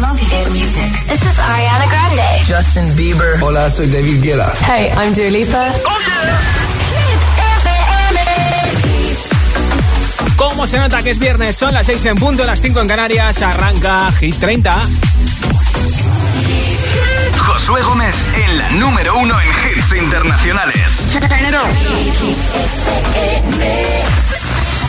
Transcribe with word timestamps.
love 0.00 0.18
hit 0.18 0.50
music. 0.50 0.90
This 1.08 1.22
is 1.22 1.38
Ariana 1.38 1.86
Grande. 1.88 2.44
Justin 2.46 2.96
Bieber. 2.96 3.40
Hola, 3.42 3.70
soy 3.70 3.86
David 3.86 4.22
Guetta. 4.22 4.52
Hey, 4.66 4.90
I'm 4.96 5.12
Dua 5.12 5.30
Lipa. 5.30 5.72
¿Cómo 10.36 10.66
se 10.66 10.78
nota 10.78 11.02
que 11.02 11.10
es 11.10 11.18
viernes? 11.18 11.56
Son 11.56 11.72
las 11.74 11.86
6 11.86 12.04
en 12.06 12.16
punto, 12.16 12.44
las 12.44 12.60
5 12.60 12.80
en 12.80 12.88
Canarias. 12.88 13.42
Arranca 13.42 14.10
Hit 14.12 14.38
30. 14.38 14.76
Josué 17.38 17.82
Gómez 17.82 18.14
en 18.34 18.58
la 18.58 18.70
número 18.72 19.16
uno 19.18 19.34
en 19.40 19.48
hits 19.48 19.92
internacionales. 19.96 21.02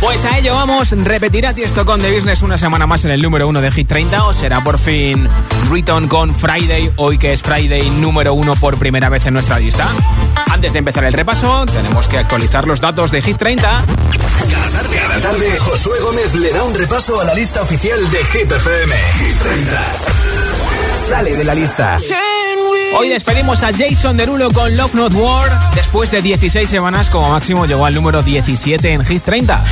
Pues 0.00 0.24
a 0.24 0.38
ello 0.38 0.54
vamos. 0.54 0.90
¿Repetirá 0.90 1.54
Tiesto 1.54 1.84
con 1.84 2.00
The 2.00 2.12
Business 2.12 2.42
una 2.42 2.58
semana 2.58 2.86
más 2.86 3.04
en 3.04 3.12
el 3.12 3.22
número 3.22 3.46
uno 3.48 3.60
de 3.60 3.70
Hit 3.70 3.88
30 3.88 4.24
o 4.24 4.32
será 4.32 4.62
por 4.62 4.78
fin 4.78 5.28
Riton 5.70 6.08
con 6.08 6.34
Friday, 6.34 6.90
hoy 6.96 7.18
que 7.18 7.32
es 7.32 7.42
Friday 7.42 7.88
número 7.90 8.34
uno 8.34 8.56
por 8.56 8.78
primera 8.78 9.08
vez 9.08 9.26
en 9.26 9.34
nuestra 9.34 9.58
lista? 9.58 9.88
Antes 10.50 10.72
de 10.72 10.80
empezar 10.80 11.04
el 11.04 11.12
repaso, 11.12 11.66
tenemos 11.66 12.08
que 12.08 12.18
actualizar 12.18 12.66
los 12.66 12.80
datos 12.80 13.10
de 13.10 13.22
Hit 13.22 13.36
30. 13.36 13.84
Cada 14.92 15.20
tarde, 15.20 15.58
Josué 15.60 16.00
Gómez 16.00 16.34
le 16.34 16.50
da 16.50 16.64
un 16.64 16.74
repaso 16.74 17.20
a 17.20 17.24
la 17.24 17.34
lista 17.34 17.62
oficial 17.62 18.10
de 18.10 18.24
Hit 18.24 18.50
FM. 18.50 18.94
Hit 19.18 19.38
30. 19.38 19.80
Sale 21.08 21.36
de 21.36 21.44
la 21.44 21.54
lista. 21.54 21.98
Hoy 22.98 23.08
despedimos 23.08 23.62
a 23.62 23.70
Jason 23.72 24.16
Derulo 24.16 24.52
con 24.52 24.76
Love 24.76 24.94
Not 24.94 25.14
War. 25.14 25.74
Después 25.74 26.10
de 26.10 26.20
16 26.20 26.68
semanas, 26.68 27.10
como 27.10 27.30
máximo 27.30 27.64
llegó 27.66 27.86
al 27.86 27.94
número 27.94 28.22
17 28.22 28.92
en 28.92 29.04
Hit 29.04 29.24
30. 29.24 29.64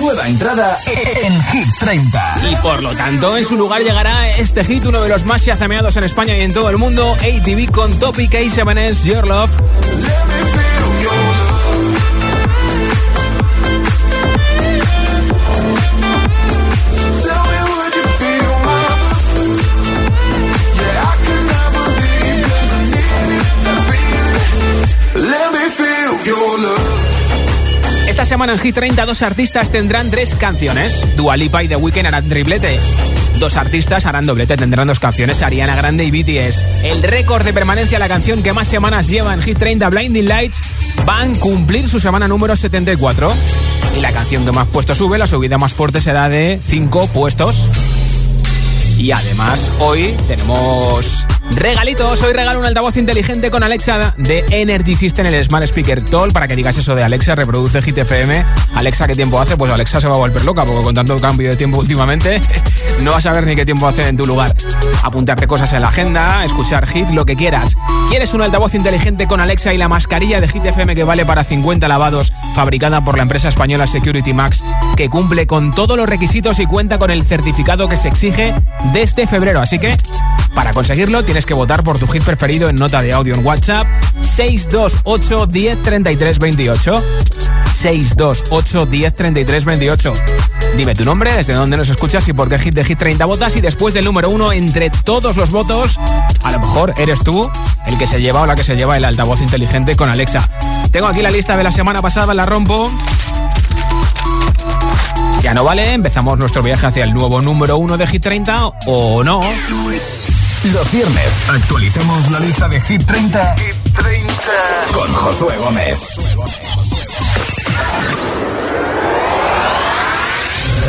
Nueva 0.00 0.26
entrada 0.28 0.78
en 0.86 1.39
30. 1.80 2.36
Y 2.50 2.56
por 2.56 2.82
lo 2.82 2.94
tanto, 2.94 3.36
en 3.36 3.44
su 3.44 3.56
lugar 3.56 3.82
llegará 3.82 4.36
este 4.36 4.64
hit, 4.64 4.84
uno 4.84 5.00
de 5.00 5.08
los 5.08 5.24
más 5.24 5.44
yazameados 5.46 5.96
en 5.96 6.04
España 6.04 6.36
y 6.36 6.42
en 6.42 6.52
todo 6.52 6.68
el 6.68 6.76
mundo, 6.76 7.14
ATV 7.14 7.72
con 7.72 7.98
Topic 7.98 8.30
A7S, 8.32 9.04
Your 9.04 9.26
Love. 9.26 9.50
Semana 28.30 28.52
en 28.52 28.60
Hit 28.60 28.76
30 28.76 29.06
dos 29.06 29.22
artistas 29.22 29.70
tendrán 29.70 30.08
tres 30.08 30.36
canciones. 30.36 31.04
Dua 31.16 31.36
Lipa 31.36 31.64
y 31.64 31.68
The 31.68 31.74
Weeknd 31.74 32.06
harán 32.06 32.28
triplete. 32.28 32.78
Dos 33.40 33.56
artistas 33.56 34.06
harán 34.06 34.24
doblete, 34.24 34.56
tendrán 34.56 34.86
dos 34.86 35.00
canciones, 35.00 35.42
Ariana 35.42 35.74
Grande 35.74 36.04
y 36.04 36.12
BTS. 36.12 36.62
El 36.84 37.02
récord 37.02 37.44
de 37.44 37.52
permanencia, 37.52 37.98
la 37.98 38.06
canción 38.06 38.44
que 38.44 38.52
más 38.52 38.68
semanas 38.68 39.08
lleva 39.08 39.34
en 39.34 39.42
Hit 39.42 39.58
30, 39.58 39.90
Blinding 39.90 40.28
Lights, 40.28 40.60
van 41.04 41.34
a 41.34 41.38
cumplir 41.40 41.88
su 41.88 41.98
semana 41.98 42.28
número 42.28 42.54
74. 42.54 43.34
Y 43.96 44.00
la 44.00 44.12
canción 44.12 44.44
que 44.44 44.52
más 44.52 44.68
puestos 44.68 44.98
sube, 44.98 45.18
la 45.18 45.26
subida 45.26 45.58
más 45.58 45.72
fuerte 45.72 46.00
será 46.00 46.28
de 46.28 46.60
5 46.64 47.08
puestos. 47.08 47.56
Y 48.96 49.10
además 49.10 49.72
hoy 49.80 50.14
tenemos 50.28 51.26
regalitos. 51.56 52.22
Hoy 52.22 52.32
regalo 52.32 52.60
un 52.60 52.66
altavoz 52.66 52.96
inteligente 52.96 53.50
con 53.50 53.62
Alexa 53.62 54.14
de 54.16 54.44
Energy 54.50 54.94
System, 54.94 55.26
el 55.26 55.44
Smart 55.44 55.64
Speaker 55.66 56.04
Tool, 56.04 56.32
para 56.32 56.48
que 56.48 56.56
digas 56.56 56.76
eso 56.78 56.94
de 56.94 57.02
Alexa, 57.02 57.34
reproduce 57.34 57.82
Hit 57.82 57.98
FM. 57.98 58.44
Alexa, 58.74 59.06
¿qué 59.06 59.14
tiempo 59.14 59.40
hace? 59.40 59.56
Pues 59.56 59.72
Alexa 59.72 60.00
se 60.00 60.08
va 60.08 60.14
a 60.14 60.18
volver 60.18 60.44
loca, 60.44 60.64
porque 60.64 60.82
con 60.82 60.94
tanto 60.94 61.18
cambio 61.18 61.50
de 61.50 61.56
tiempo 61.56 61.78
últimamente 61.78 62.40
no 63.02 63.12
vas 63.12 63.26
a 63.26 63.32
ver 63.32 63.46
ni 63.46 63.54
qué 63.54 63.64
tiempo 63.64 63.88
hace 63.88 64.06
en 64.08 64.16
tu 64.16 64.26
lugar. 64.26 64.54
Apuntarte 65.02 65.46
cosas 65.46 65.72
en 65.72 65.82
la 65.82 65.88
agenda, 65.88 66.44
escuchar 66.44 66.86
Hit, 66.86 67.10
lo 67.10 67.26
que 67.26 67.36
quieras. 67.36 67.76
¿Quieres 68.08 68.34
un 68.34 68.42
altavoz 68.42 68.74
inteligente 68.74 69.26
con 69.26 69.40
Alexa 69.40 69.74
y 69.74 69.78
la 69.78 69.88
mascarilla 69.88 70.40
de 70.40 70.48
Hit 70.48 70.64
FM 70.64 70.94
que 70.94 71.04
vale 71.04 71.24
para 71.24 71.44
50 71.44 71.86
lavados, 71.88 72.32
fabricada 72.54 73.04
por 73.04 73.16
la 73.16 73.22
empresa 73.22 73.48
española 73.48 73.86
Security 73.86 74.32
Max, 74.32 74.64
que 74.96 75.08
cumple 75.08 75.46
con 75.46 75.74
todos 75.74 75.96
los 75.96 76.08
requisitos 76.08 76.58
y 76.60 76.66
cuenta 76.66 76.98
con 76.98 77.10
el 77.10 77.24
certificado 77.24 77.88
que 77.88 77.96
se 77.96 78.08
exige 78.08 78.54
desde 78.92 79.26
febrero? 79.26 79.60
Así 79.60 79.78
que, 79.78 79.96
para 80.54 80.72
conseguirlo, 80.72 81.22
tienes 81.24 81.46
que 81.46 81.54
votar 81.54 81.82
por 81.82 81.98
tu 81.98 82.06
hit 82.06 82.22
preferido 82.22 82.68
en 82.68 82.76
nota 82.76 83.00
de 83.02 83.12
audio 83.12 83.34
en 83.34 83.44
WhatsApp 83.44 83.86
628 84.22 85.46
10 85.46 85.82
33 85.82 86.38
28. 86.38 87.04
628 87.72 88.86
10 88.86 89.12
33 89.14 89.64
28. 89.64 90.14
Dime 90.76 90.94
tu 90.94 91.04
nombre, 91.04 91.32
desde 91.32 91.54
dónde 91.54 91.76
nos 91.76 91.88
escuchas 91.88 92.26
y 92.28 92.32
por 92.32 92.48
qué 92.48 92.58
hit 92.58 92.74
de 92.74 92.84
Hit 92.84 92.98
30 92.98 93.24
votas. 93.24 93.56
Y 93.56 93.60
después 93.60 93.94
del 93.94 94.04
número 94.04 94.30
uno, 94.30 94.52
entre 94.52 94.90
todos 94.90 95.36
los 95.36 95.50
votos, 95.50 95.98
a 96.42 96.52
lo 96.52 96.60
mejor 96.60 96.94
eres 96.96 97.20
tú 97.20 97.50
el 97.86 97.98
que 97.98 98.06
se 98.06 98.20
lleva 98.20 98.42
o 98.42 98.46
la 98.46 98.54
que 98.54 98.64
se 98.64 98.76
lleva 98.76 98.96
el 98.96 99.04
altavoz 99.04 99.40
inteligente 99.40 99.96
con 99.96 100.08
Alexa. 100.08 100.48
Tengo 100.90 101.06
aquí 101.06 101.22
la 101.22 101.30
lista 101.30 101.56
de 101.56 101.64
la 101.64 101.72
semana 101.72 102.00
pasada, 102.02 102.34
la 102.34 102.46
rompo. 102.46 102.90
Ya 105.42 105.54
no 105.54 105.64
vale, 105.64 105.94
empezamos 105.94 106.38
nuestro 106.38 106.62
viaje 106.62 106.86
hacia 106.86 107.04
el 107.04 107.14
nuevo 107.14 107.40
número 107.40 107.76
uno 107.76 107.96
de 107.96 108.06
Hit 108.06 108.22
30 108.22 108.66
o 108.86 109.24
no. 109.24 109.40
Los 110.62 110.92
viernes 110.92 111.32
actualizamos 111.48 112.30
la 112.30 112.38
lista 112.38 112.68
de 112.68 112.78
Hit 112.82 113.02
30. 113.06 113.56
Hit 113.56 113.74
30 113.96 114.32
con 114.92 115.10
Josué 115.14 115.56
Gómez. 115.56 115.98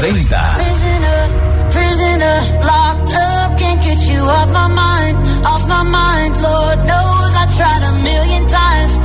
30. 0.01 0.53
Prisoner, 0.55 1.29
prisoner, 1.71 2.41
locked 2.65 3.11
up, 3.15 3.57
can't 3.57 3.81
get 3.81 3.97
you 4.09 4.21
off 4.23 4.49
my 4.51 4.67
mind, 4.67 5.17
off 5.45 5.65
my 5.69 5.83
mind. 5.83 6.35
Lord 6.41 6.79
knows 6.85 7.31
I 7.33 7.47
tried 7.55 7.83
a 7.87 7.93
million 8.03 8.45
times, 8.47 8.99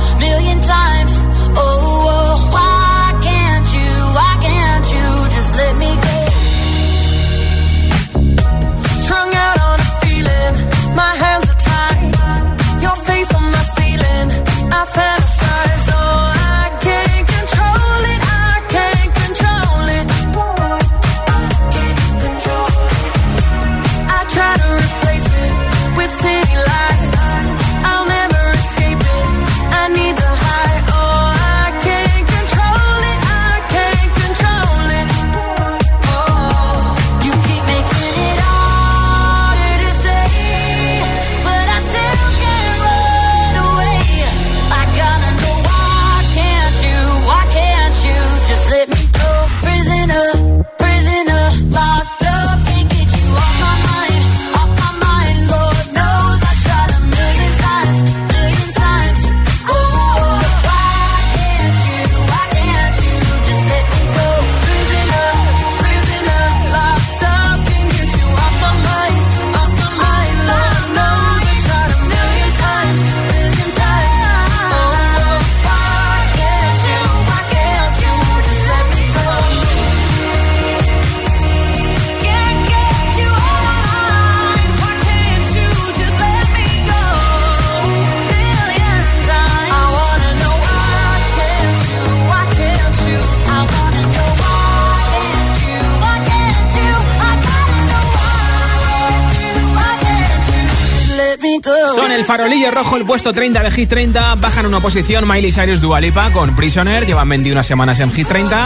Farolillo 102.37 102.69
rojo, 102.69 102.97
el 102.97 103.03
puesto 103.03 103.33
30 103.33 103.63
de 103.63 103.71
Hit 103.71 103.89
30. 103.89 104.35
Bajan 104.35 104.67
una 104.67 104.79
posición 104.79 105.27
Miley 105.27 105.51
Cyrus 105.51 105.81
Dualipa 105.81 106.29
con 106.29 106.55
Prisoner. 106.55 107.03
Llevan 107.07 107.27
21 107.29 107.63
semanas 107.63 107.99
en 107.99 108.11
Hit 108.13 108.27
30. 108.27 108.63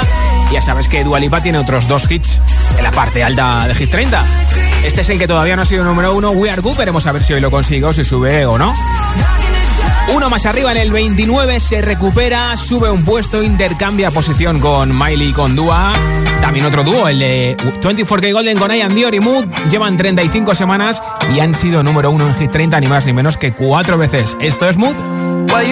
Ya 0.52 0.60
sabes 0.60 0.90
que 0.90 1.06
Dualipa 1.06 1.42
tiene 1.42 1.58
otros 1.58 1.88
dos 1.88 2.12
hits 2.12 2.42
en 2.78 2.84
la 2.84 2.92
parte 2.92 3.24
alta 3.24 3.70
de 3.70 3.76
Hit 3.76 3.90
30. 3.90 4.26
Este 4.84 5.00
es 5.00 5.10
el 5.10 5.18
que 5.18 5.26
todavía 5.26 5.56
no 5.56 5.62
ha 5.62 5.66
sido 5.66 5.86
número 5.86 6.14
uno, 6.14 6.32
We 6.32 6.52
Are 6.52 6.62
Good. 6.62 6.80
Veremos 6.80 7.06
a 7.06 7.14
ver 7.14 7.24
si 7.24 7.32
hoy 7.32 7.40
lo 7.40 7.50
consigo, 7.50 7.94
si 7.94 8.04
sube 8.04 8.46
o 8.46 8.58
no. 8.58 8.74
Uno 10.14 10.30
más 10.30 10.46
arriba 10.46 10.74
en 10.74 10.78
el 10.78 10.92
29 10.92 11.58
se 11.62 11.82
recupera, 11.82 12.58
sube 12.58 12.92
un 12.92 13.06
puesto, 13.06 13.42
intercambia 13.42 14.12
posición 14.12 14.60
con 14.60 15.00
Miley 15.00 15.32
con 15.32 15.56
Dua. 15.56 15.94
También 16.52 16.66
otro 16.66 16.84
dúo, 16.84 17.08
el 17.08 17.18
de 17.18 17.56
24K 17.56 18.34
Golden 18.34 18.58
con 18.58 18.76
Ian 18.76 18.94
Dior 18.94 19.16
y 19.16 19.22
Mood, 19.22 19.46
llevan 19.70 19.96
35 19.96 20.54
semanas 20.54 21.02
y 21.34 21.40
han 21.40 21.56
sido 21.56 21.82
número 21.82 22.12
uno 22.12 22.28
en 22.28 22.36
Hit 22.36 22.52
30 22.52 22.78
ni 22.82 22.88
más 22.88 23.06
ni 23.06 23.14
menos 23.14 23.38
que 23.38 23.54
cuatro 23.54 23.98
veces. 23.98 24.36
Esto 24.42 24.68
es 24.68 24.76
Mood. 24.76 24.98
Why 25.48 25.72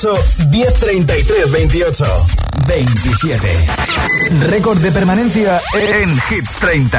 628 0.02 0.50
1033 0.50 1.50
28 1.52 2.02
27. 2.66 4.48
Récord 4.48 4.80
de 4.80 4.90
permanencia 4.90 5.62
en 5.74 6.20
Hit 6.28 6.44
30. 6.58 6.98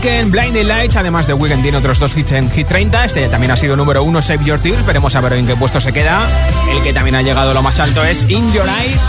Weeknd, 0.00 0.30
Blinding 0.30 0.68
Lights. 0.68 0.96
Además, 0.96 1.26
The 1.26 1.34
Weeknd 1.34 1.62
tiene 1.62 1.78
otros 1.78 1.98
dos 1.98 2.16
hits 2.16 2.32
en 2.32 2.48
Hit 2.48 2.68
30. 2.68 3.04
Este 3.04 3.28
también 3.28 3.50
ha 3.50 3.56
sido 3.56 3.76
número 3.76 4.04
uno, 4.04 4.22
Save 4.22 4.44
Your 4.44 4.60
Tears. 4.60 4.86
Veremos 4.86 5.16
a 5.16 5.20
ver 5.20 5.32
en 5.32 5.46
qué 5.46 5.56
puesto 5.56 5.80
se 5.80 5.92
queda. 5.92 6.20
El 6.70 6.82
que 6.82 6.92
también 6.92 7.16
ha 7.16 7.22
llegado 7.22 7.52
lo 7.52 7.62
más 7.62 7.80
alto 7.80 8.04
es 8.04 8.24
In 8.28 8.52
Your 8.52 8.66
Eyes. 8.80 9.02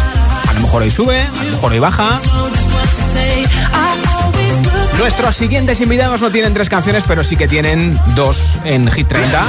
A 0.48 0.54
lo 0.54 0.62
mejor 0.62 0.82
hoy 0.82 0.90
sube, 0.90 1.22
a 1.22 1.44
lo 1.44 1.52
mejor 1.52 1.72
hoy 1.74 1.80
baja. 1.80 2.20
Nuestros 4.98 5.36
siguientes 5.36 5.80
invitados 5.82 6.22
no 6.22 6.32
tienen 6.32 6.56
tres 6.56 6.70
canciones, 6.70 7.04
pero 7.08 7.24
sí 7.24 7.36
que 7.36 7.48
tienen 7.48 8.00
dos 8.16 8.58
en 8.64 8.90
Hit 8.92 9.08
30. 9.08 9.44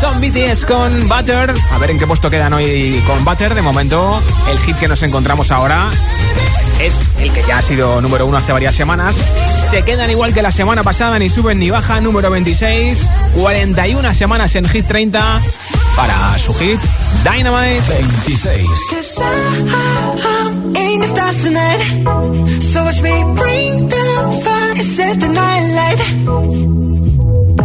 Son 0.00 0.18
BTS 0.20 0.64
con 0.64 1.08
Butter. 1.08 1.54
A 1.72 1.78
ver 1.78 1.90
en 1.90 1.98
qué 1.98 2.06
puesto 2.06 2.30
quedan 2.30 2.54
hoy 2.54 3.02
con 3.06 3.22
Butter. 3.24 3.54
De 3.54 3.62
momento, 3.62 4.22
el 4.50 4.58
hit 4.60 4.76
que 4.76 4.88
nos 4.88 5.02
encontramos 5.02 5.50
ahora 5.50 5.90
es 6.80 7.10
el 7.18 7.32
que 7.32 7.42
ya 7.42 7.58
ha 7.58 7.62
sido 7.62 8.00
número 8.00 8.24
uno 8.24 8.38
hace 8.38 8.52
varias 8.52 8.76
semanas. 8.76 9.16
Se 9.70 9.84
quedan 9.84 10.10
igual 10.10 10.32
que 10.32 10.40
la 10.40 10.50
semana 10.50 10.82
pasada, 10.82 11.18
ni 11.18 11.28
suben 11.28 11.58
ni 11.58 11.68
bajan, 11.68 12.02
número 12.02 12.30
26. 12.30 13.06
41 13.34 14.14
semanas 14.14 14.54
en 14.54 14.66
Hit 14.66 14.86
30 14.86 15.40
para 15.94 16.38
su 16.38 16.54
hit 16.54 16.80
Dynamite 17.22 17.82
26. 17.86 18.66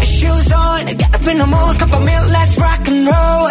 Shoes 0.01 0.51
on, 0.51 0.85
get 0.85 1.15
up 1.15 1.27
in 1.27 1.37
the 1.37 1.45
mood, 1.45 1.79
cup 1.79 1.93
of 1.93 2.03
milk, 2.03 2.29
let's 2.31 2.57
rock 2.57 2.87
and 2.87 3.07
roll. 3.07 3.49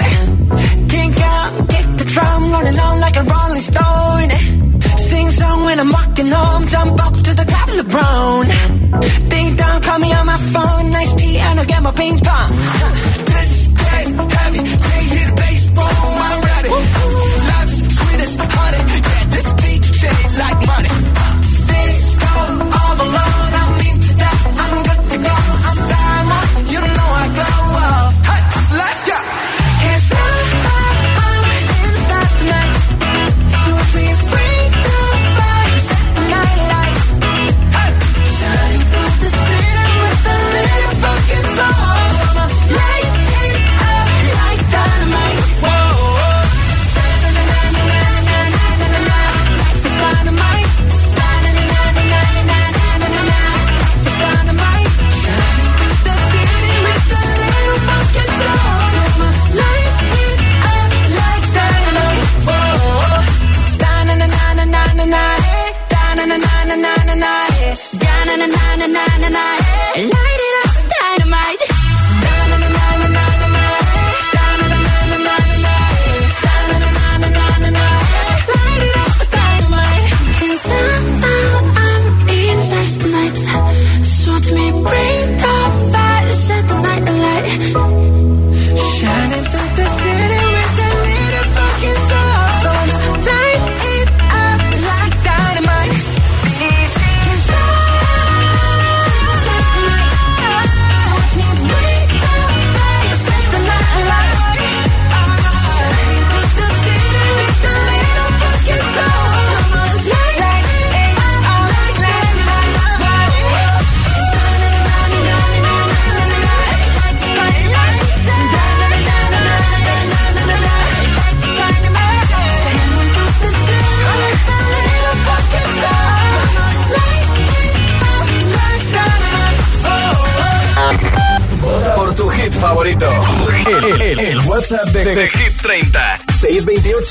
Kink 0.88 1.16
out, 1.20 1.68
kick 1.68 1.86
the 1.96 2.04
drum, 2.04 2.52
rolling 2.52 2.78
on 2.78 3.00
like 3.00 3.16
a 3.16 3.22
rolling 3.22 3.62
stone. 3.62 4.31
When 5.72 5.80
I'm 5.80 5.90
walking 5.90 6.30
home. 6.30 6.66
Jump 6.68 7.00
up 7.06 7.14
to 7.14 7.32
the 7.40 7.46
top 7.54 7.68
of 7.72 7.76
the 7.80 7.88
brown. 7.94 8.44
Ding 9.30 9.56
dong, 9.56 9.80
call 9.80 9.98
me 9.98 10.12
on 10.12 10.26
my 10.26 10.38
phone. 10.52 10.90
Nice 10.90 11.14
piano, 11.14 11.64
get 11.64 11.82
my 11.82 11.92
ping 11.92 12.18
pong. 12.18 12.50
This 13.26 13.31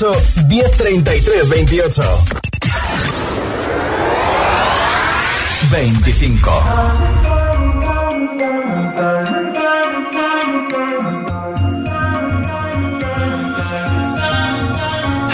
8 0.02 0.08
1033 0.08 1.46
28 1.46 1.94
25 1.94 2.42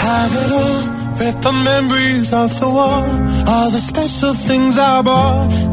Have 0.05 0.33
it 0.35 0.51
all, 0.51 0.81
rip 1.19 1.35
the 1.41 1.51
memories 1.51 2.31
of 2.31 2.59
the 2.59 2.69
war, 2.69 3.05
all 3.47 3.69
the 3.71 3.79
special 3.79 4.33
things 4.33 4.77
I 4.77 5.01
bought. 5.01 5.58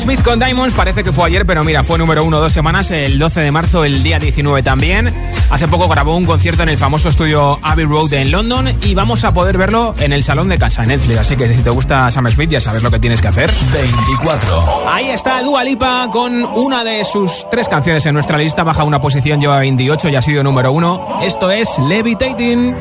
Smith 0.00 0.22
con 0.22 0.38
Diamonds 0.38 0.74
parece 0.74 1.02
que 1.02 1.12
fue 1.12 1.26
ayer, 1.26 1.44
pero 1.44 1.64
mira, 1.64 1.82
fue 1.82 1.98
número 1.98 2.22
uno 2.22 2.40
dos 2.40 2.52
semanas, 2.52 2.90
el 2.90 3.18
12 3.18 3.40
de 3.40 3.50
marzo, 3.50 3.84
el 3.84 4.02
día 4.02 4.18
19 4.18 4.62
también. 4.62 5.12
Hace 5.50 5.66
poco 5.66 5.88
grabó 5.88 6.16
un 6.16 6.26
concierto 6.26 6.62
en 6.62 6.68
el 6.68 6.78
famoso 6.78 7.08
estudio 7.08 7.58
Abbey 7.62 7.84
Road 7.84 8.12
en 8.12 8.30
London 8.30 8.68
y 8.82 8.94
vamos 8.94 9.24
a 9.24 9.32
poder 9.32 9.58
verlo 9.58 9.94
en 9.98 10.12
el 10.12 10.22
salón 10.22 10.48
de 10.48 10.58
casa 10.58 10.82
en 10.82 10.88
Netflix. 10.88 11.18
Así 11.18 11.36
que 11.36 11.48
si 11.48 11.62
te 11.62 11.70
gusta 11.70 12.10
Sam 12.10 12.28
Smith 12.28 12.50
ya 12.50 12.60
sabes 12.60 12.82
lo 12.82 12.90
que 12.90 12.98
tienes 12.98 13.20
que 13.20 13.28
hacer. 13.28 13.50
24. 13.72 14.88
Ahí 14.88 15.08
está 15.08 15.42
Dua 15.42 15.64
Lipa 15.64 16.08
con 16.12 16.44
una 16.44 16.84
de 16.84 17.04
sus 17.04 17.46
tres 17.50 17.68
canciones 17.68 18.04
en 18.06 18.14
nuestra 18.14 18.38
lista. 18.38 18.64
Baja 18.64 18.84
una 18.84 19.00
posición, 19.00 19.40
lleva 19.40 19.58
28 19.58 20.10
y 20.10 20.16
ha 20.16 20.22
sido 20.22 20.42
número 20.44 20.70
uno. 20.70 21.18
Esto 21.22 21.50
es 21.50 21.78
Levitating. 21.88 22.74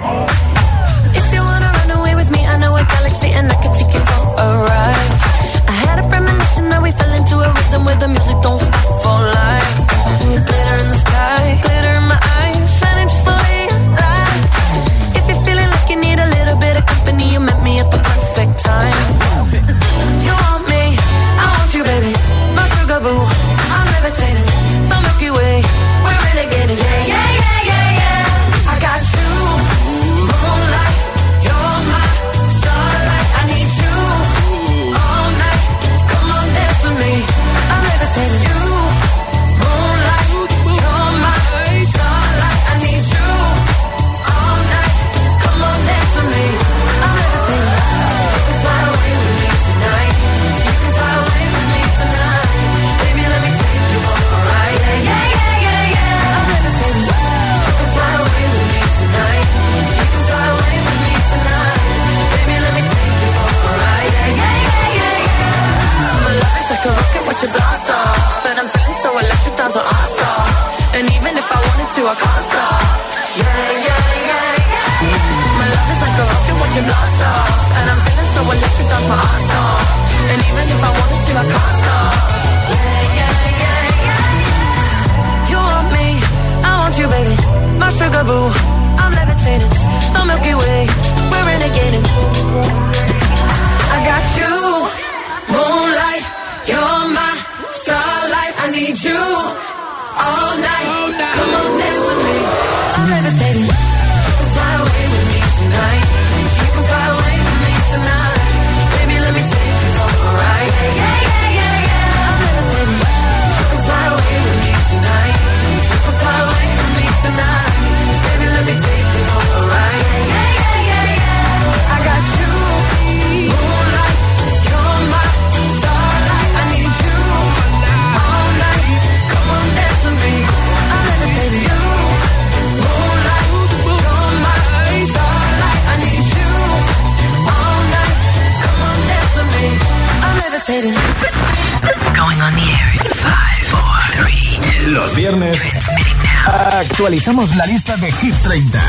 Actualizamos 146.97 147.55
la 147.55 147.67
lista 147.67 147.95
de 147.97 148.12
Hit 148.12 148.33
30 148.41 148.81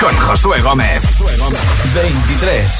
con 0.00 0.12
Josué 0.16 0.60
Gómez. 0.60 1.00
23. 1.94 2.72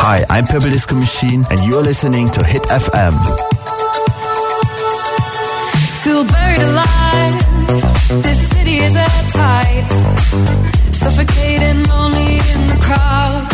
Hi, 0.00 0.24
I'm 0.28 0.44
Purple 0.44 0.70
Disco 0.70 0.96
Machine, 0.96 1.46
and 1.50 1.60
you're 1.68 1.84
listening 1.84 2.28
to 2.30 2.42
Hit 2.42 2.64
FM. 2.64 3.14
Feel 6.02 6.24
buried 6.24 6.62
alive. 6.62 8.22
This 8.24 8.48
city 8.48 8.78
is 8.78 8.96
at 8.96 9.28
tight. 9.32 9.86
Suffocating, 10.90 11.84
lonely 11.84 12.38
in 12.38 12.70
the 12.70 12.78
crowd. 12.80 13.53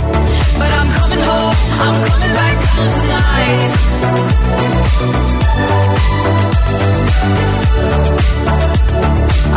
But 0.71 0.79
I'm 0.79 0.91
coming 0.93 1.19
home, 1.19 1.55
I'm 1.85 1.95
coming 2.09 2.33
back 2.33 2.55
down 2.63 2.87
tonight. 2.99 4.71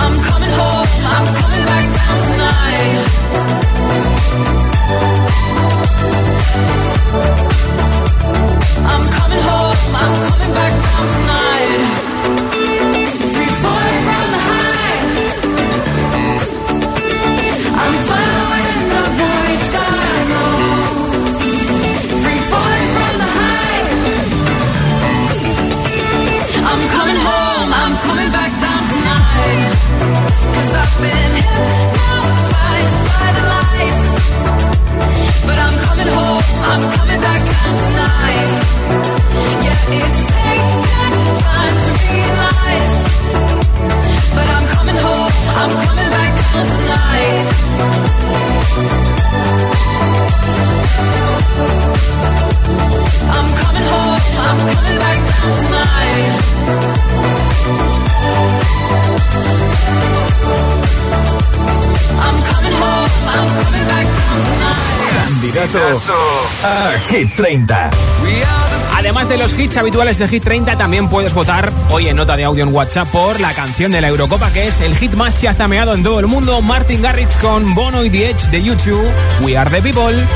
I'm 0.03 0.15
coming 0.23 0.51
home, 0.51 0.89
I'm 1.15 1.27
coming 1.41 1.65
back 1.71 1.85
down 1.95 2.19
tonight. 2.29 2.97
I'm 8.93 9.05
coming 9.19 9.43
home, 9.49 9.77
I'm 10.03 10.15
coming 10.31 10.53
back 10.55 10.73
down 10.83 11.07
tonight. 11.15 11.34
Hit 67.09 67.35
30. 67.37 67.91
Además 68.97 69.29
de 69.29 69.37
los 69.37 69.59
hits 69.59 69.77
habituales 69.77 70.19
de 70.19 70.29
Hit 70.29 70.45
30, 70.45 70.77
también 70.79 71.09
puedes 71.09 71.35
votar 71.35 71.71
hoy 71.91 72.09
en 72.09 72.17
nota 72.17 72.37
de 72.37 72.45
audio 72.45 72.63
en 72.65 72.75
WhatsApp 72.75 73.09
por 73.09 73.39
la 73.41 73.53
canción 73.53 73.93
de 73.93 74.01
la 74.01 74.09
Eurocopa, 74.09 74.51
que 74.51 74.67
es 74.67 74.81
el 74.81 74.95
hit 74.97 75.15
más 75.15 75.41
chazameado 75.41 75.95
en 75.95 76.03
todo 76.03 76.21
el 76.21 76.27
mundo, 76.27 76.63
Martin 76.63 77.03
Garrix 77.03 77.37
con 77.37 77.75
Bono 77.75 78.05
y 78.05 78.11
The 78.11 78.31
Edge 78.31 78.51
de 78.51 78.63
YouTube, 78.63 79.11
We 79.43 79.57
Are 79.59 79.71
The 79.71 79.83
People. 79.83 80.27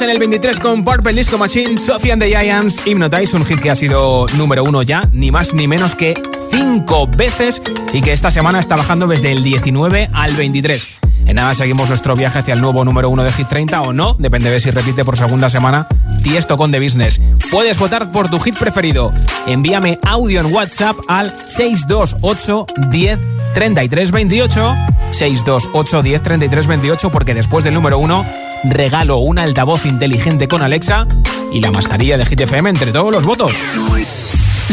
En 0.00 0.08
el 0.08 0.18
23 0.18 0.58
con 0.58 0.84
Purple 0.84 1.12
Disco 1.12 1.36
Machine, 1.36 1.76
Sophie 1.76 2.12
and 2.12 2.22
the 2.22 2.28
Giants, 2.28 2.80
Hypnotize, 2.86 3.36
un 3.36 3.44
hit 3.44 3.60
que 3.60 3.70
ha 3.70 3.76
sido 3.76 4.26
número 4.38 4.64
uno 4.64 4.82
ya, 4.82 5.06
ni 5.12 5.30
más 5.30 5.52
ni 5.52 5.68
menos 5.68 5.94
que 5.94 6.14
cinco 6.50 7.06
veces 7.06 7.60
y 7.92 8.00
que 8.00 8.14
esta 8.14 8.30
semana 8.30 8.58
está 8.58 8.74
bajando 8.74 9.06
desde 9.06 9.32
el 9.32 9.44
19 9.44 10.08
al 10.14 10.34
23. 10.34 10.88
En 11.26 11.36
nada 11.36 11.54
seguimos 11.54 11.90
nuestro 11.90 12.16
viaje 12.16 12.38
hacia 12.38 12.54
el 12.54 12.62
nuevo 12.62 12.86
número 12.86 13.10
uno 13.10 13.22
de 13.22 13.30
Hit 13.32 13.48
30 13.48 13.82
o 13.82 13.92
no, 13.92 14.14
depende 14.14 14.50
de 14.50 14.60
si 14.60 14.70
repite 14.70 15.04
por 15.04 15.18
segunda 15.18 15.50
semana 15.50 15.86
Tiesto 16.22 16.56
con 16.56 16.72
The 16.72 16.80
Business. 16.80 17.20
Puedes 17.50 17.78
votar 17.78 18.10
por 18.10 18.30
tu 18.30 18.40
hit 18.40 18.56
preferido. 18.56 19.12
Envíame 19.46 19.98
audio 20.08 20.40
en 20.40 20.52
WhatsApp 20.52 20.96
al 21.06 21.32
628 21.48 22.66
10 22.90 23.18
33 23.52 24.10
28 24.10 24.74
628 25.10 26.02
10 26.02 26.22
33 26.22 26.66
28 26.66 27.10
porque 27.10 27.34
después 27.34 27.62
del 27.62 27.74
número 27.74 27.98
uno 27.98 28.24
regalo 28.64 29.18
un 29.18 29.38
altavoz 29.38 29.86
inteligente 29.86 30.48
con 30.48 30.62
Alexa 30.62 31.06
y 31.52 31.60
la 31.60 31.70
mascarilla 31.70 32.16
de 32.16 32.26
Hit 32.26 32.40
FM 32.40 32.70
entre 32.70 32.92
todos 32.92 33.12
los 33.12 33.24
votos. 33.24 33.52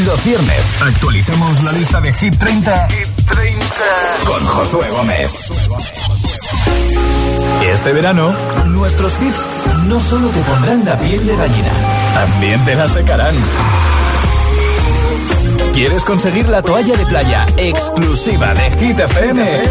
Los 0.06 0.23
viernes 0.23 0.82
actualizamos 0.82 1.63
la 1.63 1.71
lista 1.71 1.99
de 1.99 2.13
Hit 2.13 2.38
30, 2.38 2.88
con 4.25 4.45
Josué 4.45 4.89
Gómez. 4.89 5.32
Este 7.65 7.93
verano, 7.93 8.34
nuestros 8.65 9.17
hits 9.21 9.47
no 9.86 9.99
solo 9.99 10.30
te 10.30 10.39
pondrán 10.41 10.86
la 10.86 10.97
piel 10.97 11.25
de 11.25 11.36
gallina, 11.36 11.71
también 12.13 12.63
te 12.65 12.75
la 12.75 12.88
secarán. 12.88 13.36
¿Quieres 15.73 16.03
conseguir 16.03 16.47
la 16.49 16.62
toalla 16.62 16.95
de 16.95 17.05
playa 17.05 17.45
exclusiva 17.58 18.53
de 18.53 18.71
Hit? 18.71 18.99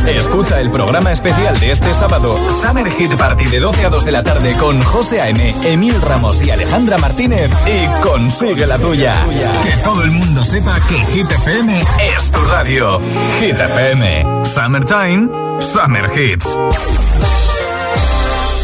Escucha 0.07 0.61
el 0.61 0.71
programa 0.71 1.13
especial 1.13 1.59
de 1.61 1.73
este 1.73 1.93
sábado, 1.93 2.37
Summer 2.63 2.91
Hit 2.91 3.15
Party 3.17 3.47
de 3.47 3.61
12 3.61 3.87
a 3.87 3.91
2 3.91 4.05
de 4.05 4.13
la 4.13 4.23
tarde 4.23 4.53
con 4.55 4.81
José 4.83 5.21
A.M., 5.21 5.55
Emil 5.65 6.01
Ramos 6.01 6.43
y 6.43 6.51
Alejandra 6.51 6.99
Martínez 6.99 7.51
y 7.67 8.01
consigue 8.01 8.67
la 8.67 8.79
tuya. 8.79 9.15
Que 9.63 9.77
todo 9.83 10.03
el 10.03 10.11
mundo 10.11 10.45
sepa 10.45 10.79
que 10.89 10.99
Hit 10.99 11.31
es 11.31 12.31
tu 12.31 12.41
radio. 12.45 13.01
Hit 13.41 13.61
FM, 13.61 14.45
Summertime, 14.45 15.29
Summer 15.61 16.11
Hits. 16.17 16.59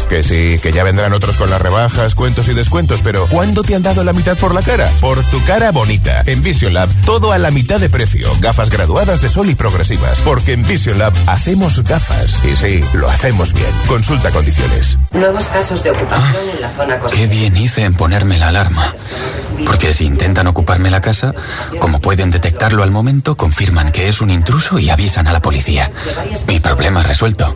Que 0.09 0.23
sí, 0.23 0.59
que 0.61 0.71
ya 0.71 0.83
vendrán 0.83 1.13
otros 1.13 1.35
con 1.35 1.49
las 1.49 1.61
rebajas, 1.61 2.13
cuentos 2.13 2.47
y 2.47 2.53
descuentos, 2.53 3.01
pero 3.03 3.25
¿cuándo 3.27 3.63
te 3.63 3.75
han 3.75 3.81
dado 3.81 4.03
la 4.03 4.13
mitad 4.13 4.37
por 4.37 4.53
la 4.53 4.61
cara? 4.61 4.89
Por 5.01 5.23
tu 5.25 5.43
cara 5.45 5.71
bonita. 5.71 6.23
En 6.27 6.43
Vision 6.43 6.73
Lab, 6.73 6.89
todo 7.05 7.31
a 7.31 7.37
la 7.37 7.51
mitad 7.51 7.79
de 7.79 7.89
precio. 7.89 8.29
Gafas 8.39 8.69
graduadas 8.69 9.21
de 9.21 9.29
sol 9.29 9.49
y 9.49 9.55
progresivas. 9.55 10.21
Porque 10.21 10.53
en 10.53 10.65
Vision 10.65 10.99
Lab 10.99 11.13
hacemos 11.27 11.83
gafas. 11.83 12.41
Y 12.45 12.55
sí, 12.55 12.81
lo 12.93 13.09
hacemos 13.09 13.53
bien. 13.53 13.67
Consulta 13.87 14.29
condiciones. 14.31 14.97
Nuevos 15.11 15.45
casos 15.45 15.83
de 15.83 15.91
ocupación 15.91 16.49
en 16.53 16.61
la 16.61 16.71
zona 16.73 16.99
costera. 16.99 17.21
Qué 17.21 17.27
bien 17.27 17.57
hice 17.57 17.83
en 17.83 17.95
ponerme 17.95 18.37
la 18.37 18.49
alarma. 18.49 18.93
Porque 19.65 19.93
si 19.93 20.05
intentan 20.05 20.47
ocuparme 20.47 20.91
la 20.91 21.01
casa, 21.01 21.33
como 21.79 21.99
pueden 21.99 22.29
detectarlo 22.29 22.83
al 22.83 22.91
momento, 22.91 23.37
confirman 23.37 23.91
que 23.91 24.09
es 24.09 24.21
un 24.21 24.29
intruso 24.29 24.79
y 24.79 24.89
avisan 24.89 25.27
a 25.27 25.33
la 25.33 25.41
policía. 25.41 25.91
Mi 26.47 26.59
problema 26.59 27.03
resuelto. 27.03 27.55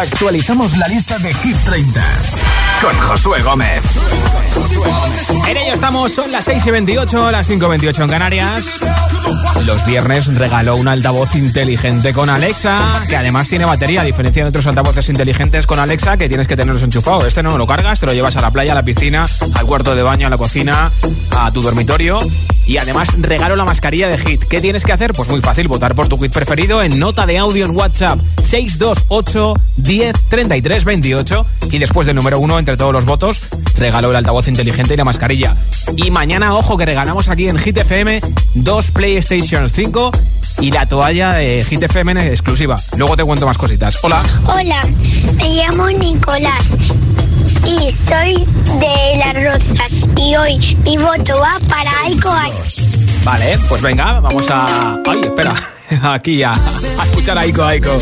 Actualizamos 0.00 0.76
la 0.76 0.86
lista 0.88 1.18
de 1.18 1.32
Hit 1.32 1.56
30 1.64 2.04
con 2.82 2.94
Josué 2.98 3.42
Gómez. 3.42 3.82
En 5.48 5.56
ello 5.56 5.72
estamos, 5.72 6.12
son 6.12 6.30
las 6.30 6.44
6 6.44 6.66
y 6.66 6.70
28, 6.70 7.30
las 7.30 7.46
5 7.46 7.64
y 7.64 7.68
28 7.68 8.02
en 8.02 8.10
Canarias. 8.10 8.80
Los 9.64 9.86
viernes 9.86 10.26
regaló 10.36 10.76
un 10.76 10.88
altavoz 10.88 11.34
inteligente 11.34 12.12
con 12.12 12.28
Alexa, 12.28 13.04
que 13.08 13.16
además 13.16 13.48
tiene 13.48 13.64
batería, 13.64 14.02
a 14.02 14.04
diferencia 14.04 14.42
de 14.44 14.50
otros 14.50 14.66
altavoces 14.66 15.08
inteligentes 15.08 15.66
con 15.66 15.78
Alexa 15.78 16.16
que 16.16 16.28
tienes 16.28 16.46
que 16.46 16.56
tenerlos 16.56 16.82
enchufados. 16.82 17.24
Este 17.24 17.42
no 17.42 17.56
lo 17.56 17.66
cargas, 17.66 17.98
te 17.98 18.06
lo 18.06 18.12
llevas 18.12 18.36
a 18.36 18.42
la 18.42 18.50
playa, 18.50 18.72
a 18.72 18.74
la 18.74 18.84
piscina, 18.84 19.26
al 19.54 19.66
cuarto 19.66 19.94
de 19.94 20.02
baño, 20.02 20.26
a 20.26 20.30
la 20.30 20.38
cocina, 20.38 20.92
a 21.30 21.50
tu 21.52 21.62
dormitorio. 21.62 22.20
Y 22.66 22.78
además 22.78 23.10
regalo 23.18 23.56
la 23.56 23.64
mascarilla 23.64 24.08
de 24.08 24.18
Hit. 24.18 24.44
¿Qué 24.44 24.60
tienes 24.60 24.84
que 24.84 24.92
hacer? 24.92 25.12
Pues 25.12 25.28
muy 25.28 25.40
fácil, 25.40 25.68
votar 25.68 25.94
por 25.94 26.08
tu 26.08 26.18
hit 26.18 26.32
preferido 26.32 26.82
en 26.82 26.98
nota 26.98 27.24
de 27.24 27.38
audio 27.38 27.64
en 27.64 27.70
WhatsApp 27.70 28.18
628 28.42 29.54
10 29.76 30.14
33 30.28 30.84
28 30.84 31.46
y 31.70 31.78
después 31.78 32.06
del 32.06 32.16
número 32.16 32.40
uno 32.40 32.58
entre 32.58 32.76
todos 32.76 32.92
los 32.92 33.04
votos 33.04 33.40
regalo 33.76 34.10
el 34.10 34.16
altavoz 34.16 34.48
inteligente 34.48 34.94
y 34.94 34.96
la 34.96 35.04
mascarilla. 35.04 35.56
Y 35.96 36.10
mañana, 36.10 36.54
ojo, 36.54 36.76
que 36.76 36.86
regalamos 36.86 37.28
aquí 37.28 37.48
en 37.48 37.58
Hit 37.58 37.78
FM 37.78 38.20
dos 38.54 38.90
PlayStation 38.90 39.68
5 39.68 40.10
y 40.60 40.70
la 40.70 40.86
toalla 40.86 41.34
de 41.34 41.64
Hit 41.64 41.82
FM 41.82 42.26
exclusiva. 42.28 42.76
Luego 42.96 43.16
te 43.16 43.24
cuento 43.24 43.46
más 43.46 43.58
cositas. 43.58 43.98
Hola. 44.02 44.22
Hola, 44.46 44.82
me 45.36 45.50
llamo 45.50 45.88
Nicolás 45.90 46.76
y 47.64 47.90
soy 47.90 48.46
de 48.80 49.18
Las 49.18 49.34
Rozas 49.44 50.08
y 50.16 50.36
hoy 50.36 50.76
mi 50.84 50.96
voto 50.96 51.38
va 51.40 51.58
para 51.68 51.90
Aiko. 52.04 52.30
Vale, 53.24 53.58
pues 53.68 53.82
venga, 53.82 54.20
vamos 54.20 54.50
a... 54.50 55.00
Ay, 55.06 55.20
espera. 55.22 55.54
Aquí 56.02 56.42
a, 56.42 56.52
a 56.52 57.04
escuchar 57.04 57.38
a 57.38 57.42
Aiko 57.42 57.62
Aiko. 57.64 57.96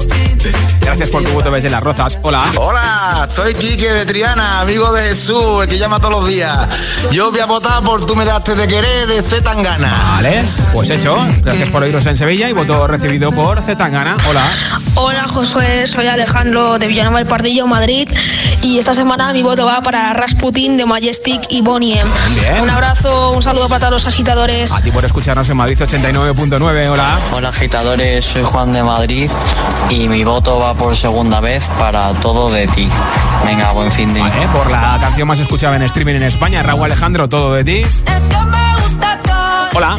Gracias 0.80 1.08
por 1.08 1.24
tu 1.24 1.30
voto 1.30 1.50
desde 1.50 1.70
Las 1.70 1.82
Rozas. 1.82 2.18
Hola. 2.22 2.44
Hola, 2.56 3.26
soy 3.28 3.54
Quique 3.54 3.90
de 3.90 4.04
Triana, 4.04 4.60
amigo 4.60 4.92
de 4.92 5.08
Jesús, 5.08 5.62
el 5.62 5.68
que 5.68 5.78
llama 5.78 5.98
todos 5.98 6.20
los 6.20 6.28
días. 6.28 6.68
Yo 7.10 7.30
voy 7.30 7.40
a 7.40 7.46
votar 7.46 7.82
por 7.82 8.04
Tú 8.04 8.14
me 8.14 8.24
daste 8.26 8.54
de 8.54 8.68
querer 8.68 9.06
de 9.08 9.22
Zetangana. 9.22 10.16
Vale, 10.16 10.44
pues 10.74 10.90
hecho. 10.90 11.16
Gracias 11.42 11.70
por 11.70 11.82
oíros 11.82 12.04
en 12.04 12.16
Sevilla 12.16 12.50
y 12.50 12.52
voto 12.52 12.86
recibido 12.86 13.32
por 13.32 13.62
Zetangana. 13.62 14.16
Hola. 14.28 14.44
Hola 14.96 15.24
Josué, 15.26 15.86
soy 15.86 16.06
Alejandro 16.06 16.78
de 16.78 16.86
Villanueva 16.86 17.18
del 17.18 17.26
Pardillo, 17.26 17.66
Madrid 17.66 18.08
y 18.62 18.78
esta 18.78 18.94
semana 18.94 19.32
mi 19.32 19.42
voto 19.42 19.66
va 19.66 19.80
para 19.80 20.12
Rasputin 20.12 20.76
de 20.76 20.84
Majestic 20.86 21.42
y 21.48 21.62
Bonnie 21.62 21.98
M. 21.98 22.10
Bien. 22.40 22.62
Un 22.62 22.70
abrazo, 22.70 23.32
un 23.32 23.42
saludo 23.42 23.68
para 23.68 23.80
todos 23.80 23.92
los 23.92 24.06
agitadores. 24.06 24.70
A 24.70 24.82
ti 24.82 24.90
por 24.90 25.04
escucharnos 25.04 25.48
en 25.48 25.56
Madrid 25.56 25.78
89.9. 25.80 26.88
Hola. 26.88 27.18
Hola 27.32 27.48
agitadores, 27.48 27.73
soy 28.22 28.44
Juan 28.44 28.72
de 28.72 28.84
Madrid 28.84 29.28
y 29.90 30.08
mi 30.08 30.22
voto 30.22 30.60
va 30.60 30.74
por 30.74 30.96
segunda 30.96 31.40
vez 31.40 31.66
para 31.76 32.12
todo 32.20 32.48
de 32.48 32.68
ti. 32.68 32.88
Venga, 33.44 33.72
buen 33.72 33.90
fin 33.90 34.14
de. 34.14 34.20
Vale, 34.20 34.46
por 34.52 34.70
la 34.70 34.96
canción 35.00 35.26
más 35.26 35.40
escuchada 35.40 35.74
en 35.74 35.82
streaming 35.82 36.14
en 36.14 36.22
España, 36.22 36.62
Raúl 36.62 36.84
Alejandro, 36.84 37.28
todo 37.28 37.52
de 37.52 37.64
ti. 37.64 37.82
Hola. 39.74 39.98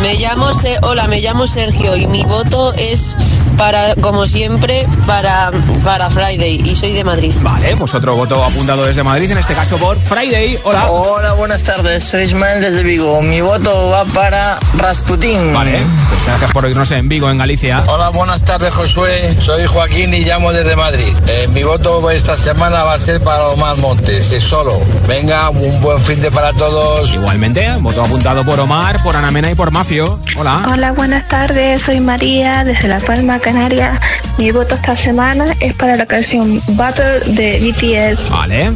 Me 0.00 0.14
llamo 0.16 0.52
Se- 0.52 0.78
hola, 0.82 1.06
me 1.06 1.20
llamo 1.20 1.46
Sergio 1.46 1.96
y 1.96 2.06
mi 2.06 2.22
voto 2.24 2.72
es 2.74 3.16
para, 3.56 3.94
como 3.96 4.26
siempre, 4.26 4.86
para, 5.06 5.50
para 5.84 6.10
Friday 6.10 6.60
y 6.64 6.74
soy 6.74 6.92
de 6.92 7.04
Madrid. 7.04 7.32
Vale, 7.42 7.76
pues 7.76 7.94
otro 7.94 8.16
voto 8.16 8.44
apuntado 8.44 8.84
desde 8.84 9.02
Madrid, 9.04 9.30
en 9.30 9.38
este 9.38 9.54
caso 9.54 9.76
por 9.78 9.96
Friday. 9.98 10.58
Hola. 10.64 10.90
Hola, 10.90 11.32
buenas 11.34 11.62
tardes. 11.62 12.02
Soy 12.04 12.22
Ismael 12.24 12.60
desde 12.60 12.82
Vigo. 12.82 13.22
Mi 13.22 13.40
voto 13.40 13.90
va 13.90 14.04
para 14.06 14.58
Rasputín. 14.76 15.52
Vale, 15.54 15.80
pues 16.08 16.24
gracias 16.26 16.50
por 16.52 16.64
oírnos 16.64 16.90
en 16.90 17.08
Vigo, 17.08 17.30
en 17.30 17.38
Galicia. 17.38 17.84
Hola, 17.86 18.08
buenas 18.10 18.42
tardes, 18.44 18.74
Josué. 18.74 19.36
Soy 19.38 19.66
Joaquín 19.66 20.12
y 20.14 20.24
llamo 20.24 20.52
desde 20.52 20.74
Madrid. 20.76 21.14
Eh, 21.26 21.48
mi 21.52 21.62
voto 21.62 22.10
esta 22.10 22.36
semana 22.36 22.82
va 22.84 22.94
a 22.94 23.00
ser 23.00 23.20
para 23.22 23.46
Omar 23.48 23.76
Montes, 23.78 24.32
es 24.32 24.42
solo. 24.44 24.80
Venga, 25.06 25.48
un 25.50 25.80
buen 25.80 26.00
fin 26.00 26.20
de 26.20 26.30
para 26.30 26.52
todos. 26.52 27.14
Igualmente, 27.14 27.70
voto 27.78 28.02
apuntado 28.02 28.44
por 28.44 28.58
Omar, 28.58 29.00
por 29.02 29.16
Ana 29.16 29.30
Mena 29.34 29.50
y 29.50 29.56
por 29.56 29.72
Mafio. 29.72 30.20
Hola. 30.36 30.64
Hola, 30.70 30.92
buenas 30.92 31.26
tardes. 31.26 31.82
Soy 31.82 31.98
María 31.98 32.62
desde 32.62 32.86
La 32.86 33.00
Palma, 33.00 33.40
Canarias. 33.40 33.98
Mi 34.38 34.52
voto 34.52 34.76
esta 34.76 34.96
semana 34.96 35.46
es 35.58 35.74
para 35.74 35.96
la 35.96 36.06
canción 36.06 36.62
Battle 36.68 37.18
de 37.34 37.58
BTS. 37.58 38.30
Vale. 38.30 38.72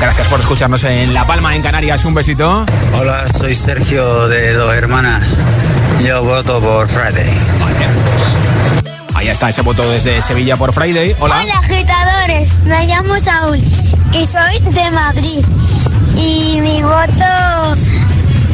Gracias 0.00 0.26
por 0.28 0.40
escucharnos 0.40 0.82
en 0.84 1.12
La 1.12 1.26
Palma, 1.26 1.54
en 1.54 1.60
Canarias. 1.60 2.06
Un 2.06 2.14
besito. 2.14 2.64
Hola, 2.94 3.26
soy 3.26 3.54
Sergio 3.54 4.28
de 4.28 4.54
Dos 4.54 4.74
Hermanas. 4.74 5.40
Yo 6.02 6.24
voto 6.24 6.58
por 6.62 6.88
Friday. 6.88 7.28
Ahí 9.12 9.28
está 9.28 9.50
ese 9.50 9.60
voto 9.60 9.86
desde 9.90 10.22
Sevilla 10.22 10.56
por 10.56 10.72
Friday. 10.72 11.14
Hola. 11.20 11.38
Hola, 11.42 11.58
agitadores. 11.58 12.56
Me 12.64 12.86
llamo 12.86 13.18
Saúl 13.18 13.58
y 13.58 14.24
soy 14.24 14.58
de 14.72 14.90
Madrid. 14.90 15.44
Y 16.16 16.58
mi 16.62 16.82
voto 16.82 17.76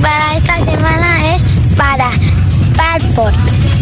para 0.01 0.35
esta 0.35 0.57
semana 0.65 1.35
es 1.35 1.43
para 1.77 2.11
Parpor 2.77 3.33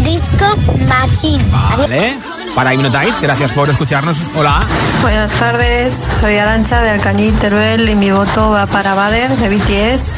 Disco 0.03 0.57
Machine. 0.89 1.45
Vale. 1.51 2.36
Para 2.57 2.73
Hypnotize, 2.73 3.21
gracias 3.21 3.53
por 3.53 3.69
escucharnos. 3.69 4.17
Hola. 4.35 4.67
Buenas 5.03 5.31
tardes, 5.33 5.95
soy 5.95 6.39
Arancha 6.39 6.81
de 6.81 6.89
Alcañiz, 6.89 7.39
Teruel 7.39 7.87
y 7.87 7.95
mi 7.97 8.11
voto 8.11 8.49
va 8.49 8.67
para 8.67 8.95
Bader 8.95 9.31
de 9.37 9.51
BTS. 9.51 10.17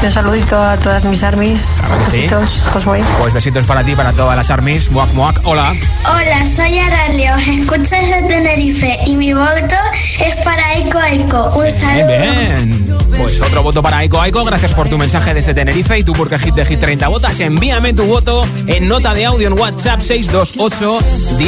Y 0.00 0.06
un 0.06 0.12
saludito 0.12 0.62
a 0.62 0.76
todas 0.76 1.04
mis 1.06 1.24
armies. 1.24 1.82
Sí. 2.08 2.20
Besitos, 2.20 2.62
Josué. 2.72 3.02
Pues 3.20 3.34
besitos 3.34 3.64
para 3.64 3.82
ti, 3.82 3.96
para 3.96 4.12
todas 4.12 4.36
las 4.36 4.48
armies. 4.50 4.92
Muac, 4.92 5.12
muac. 5.14 5.40
Hola. 5.42 5.74
Hola, 6.04 6.46
soy 6.46 6.78
Aralia, 6.78 7.34
os 7.34 7.48
escucho 7.48 7.96
desde 7.96 8.22
Tenerife 8.28 8.98
y 9.04 9.16
mi 9.16 9.32
voto 9.34 9.76
es 10.20 10.36
para 10.44 10.74
Eiko 10.74 11.00
Eiko. 11.00 11.50
Un 11.56 11.70
saludo. 11.70 12.06
Bien. 12.06 12.96
Pues 13.18 13.40
otro 13.40 13.62
voto 13.62 13.82
para 13.82 13.98
Aiko 13.98 14.20
Aiko. 14.20 14.44
Gracias 14.44 14.74
por 14.74 14.88
tu 14.88 14.98
mensaje 14.98 15.32
desde 15.32 15.54
Tenerife 15.54 15.98
y 15.98 16.04
tú 16.04 16.12
porque 16.12 16.38
Hit 16.38 16.54
de 16.54 16.64
Hit 16.66 16.78
30 16.78 17.08
votas. 17.08 17.40
Envíame 17.40 17.94
tu 17.94 18.04
voto 18.04 18.46
en 18.66 18.86
nota 18.88 19.14
de 19.14 19.24
audio 19.24 19.48
en 19.48 19.54
WhatsApp 19.54 20.00
628 20.00 20.98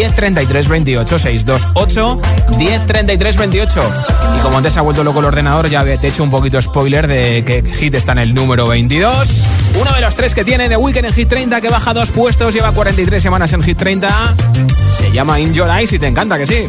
1033 0.09 0.69
28 0.69 1.19
628 1.19 2.21
1033 2.57 3.37
28. 3.37 3.93
Y 4.37 4.41
como 4.41 4.57
antes 4.57 4.77
ha 4.77 4.81
vuelto 4.81 5.05
loco 5.05 5.21
el 5.21 5.27
ordenador, 5.27 5.69
ya 5.69 5.85
te 5.85 6.07
he 6.07 6.11
hecho 6.11 6.23
un 6.23 6.31
poquito 6.31 6.61
spoiler 6.61 7.07
de 7.07 7.45
que 7.45 7.63
Hit 7.63 7.95
está 7.95 8.13
en 8.13 8.19
el 8.19 8.35
número 8.35 8.67
22. 8.67 9.45
Uno 9.81 9.93
de 9.93 10.01
los 10.01 10.15
tres 10.15 10.35
que 10.35 10.45
tiene 10.45 10.69
de 10.69 10.77
Weekend 10.77 11.07
en 11.07 11.13
Hit 11.15 11.29
30 11.29 11.61
que 11.61 11.69
baja 11.69 11.93
dos 11.93 12.11
puestos, 12.11 12.55
lleva 12.55 12.73
43 12.73 13.23
semanas 13.23 13.53
en 13.53 13.63
Hit 13.63 13.79
30. 13.79 14.09
Se 14.97 15.11
llama 15.13 15.39
In 15.39 15.53
Your 15.53 15.69
y 15.81 15.99
te 15.99 16.07
encanta 16.07 16.39
que 16.39 16.47
sí. 16.47 16.69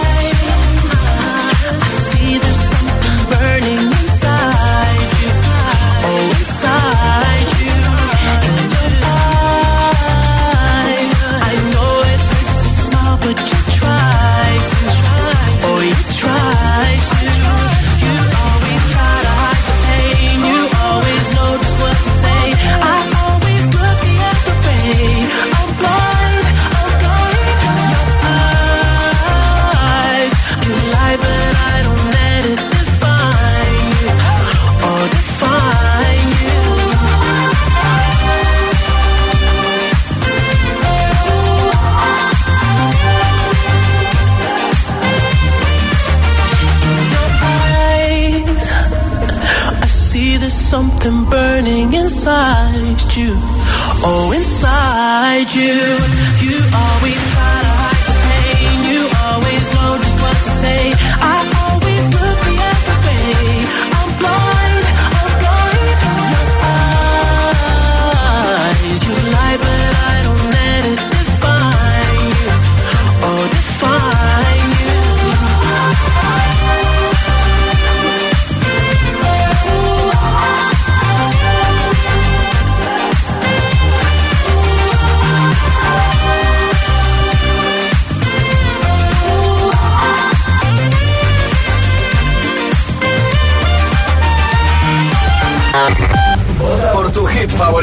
you. 55.55 56.20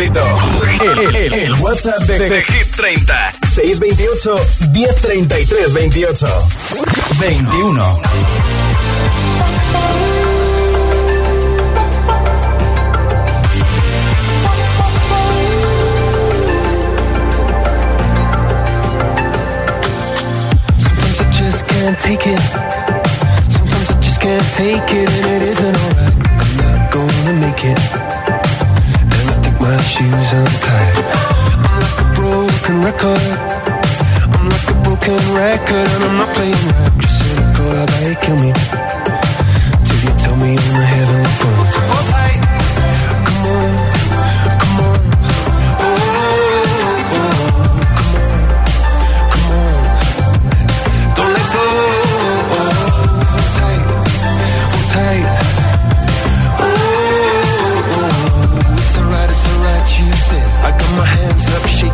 El, 0.01 1.55
WhatsApp 1.61 2.01
de, 2.05 2.19
de 2.19 2.43
Hit 2.45 2.71
30. 2.77 3.33
628 3.49 4.37
1033 4.73 5.73
28. 5.73 6.27
21. 7.19 7.97
Sometimes 20.79 21.21
I 21.21 21.31
just 21.33 21.67
can't 21.67 21.99
take 21.99 22.25
it. 22.25 22.39
Sometimes 23.51 23.91
I 23.91 24.01
just 24.01 24.21
can't 24.21 24.47
take 24.55 24.93
it, 24.97 25.09
and 25.11 25.27
it 25.27 25.43
isn't 25.43 25.77
alright. 25.77 26.19
I'm. 27.61 28.08
My 29.69 29.77
shoes 29.83 30.33
untied. 30.33 30.97
I'm 31.61 31.77
like 31.85 32.01
a 32.01 32.07
broken 32.17 32.81
record. 32.81 33.21
I'm 34.33 34.49
like 34.49 34.69
a 34.71 34.77
broken 34.83 35.21
record, 35.37 35.89
and 35.93 36.05
I'm 36.05 36.17
not 36.17 36.35
playing 36.35 36.55
right. 36.73 36.93
Just 37.03 37.17
cynical, 37.21 37.69
how 37.77 37.85
about 37.85 38.09
you 38.09 38.17
kill 38.25 38.37
me? 38.37 38.51
Till 39.85 40.01
you 40.05 40.13
tell 40.17 40.37
me 40.37 40.57
on 40.57 40.73
the 40.73 40.87
heavenly 40.89 41.33
phone. 41.37 41.58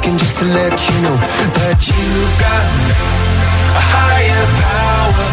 Up, 0.06 0.18
just 0.18 0.38
to 0.38 0.44
let 0.44 0.74
you 0.88 0.96
know 1.02 1.16
that 1.16 1.78
you've 1.88 2.36
got 2.40 2.66
a 3.72 3.82
higher 3.94 4.44
power. 4.60 5.26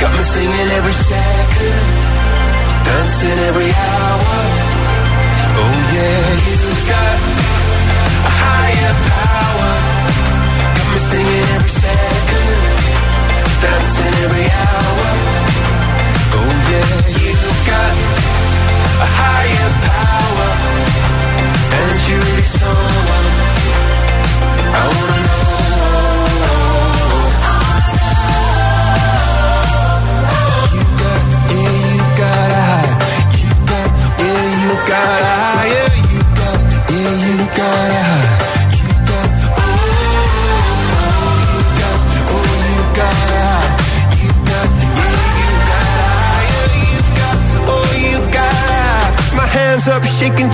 Got 0.00 0.12
me 0.12 0.18
singing 0.18 0.70
every 0.78 0.92
second, 0.92 1.86
dancing 2.84 3.38
every 3.48 3.70
hour. 3.72 4.36
Oh 5.60 5.76
yeah, 5.92 6.24
you've 6.46 6.84
got 6.88 7.18
a 8.24 8.32
higher 8.40 8.94
power. 9.12 9.65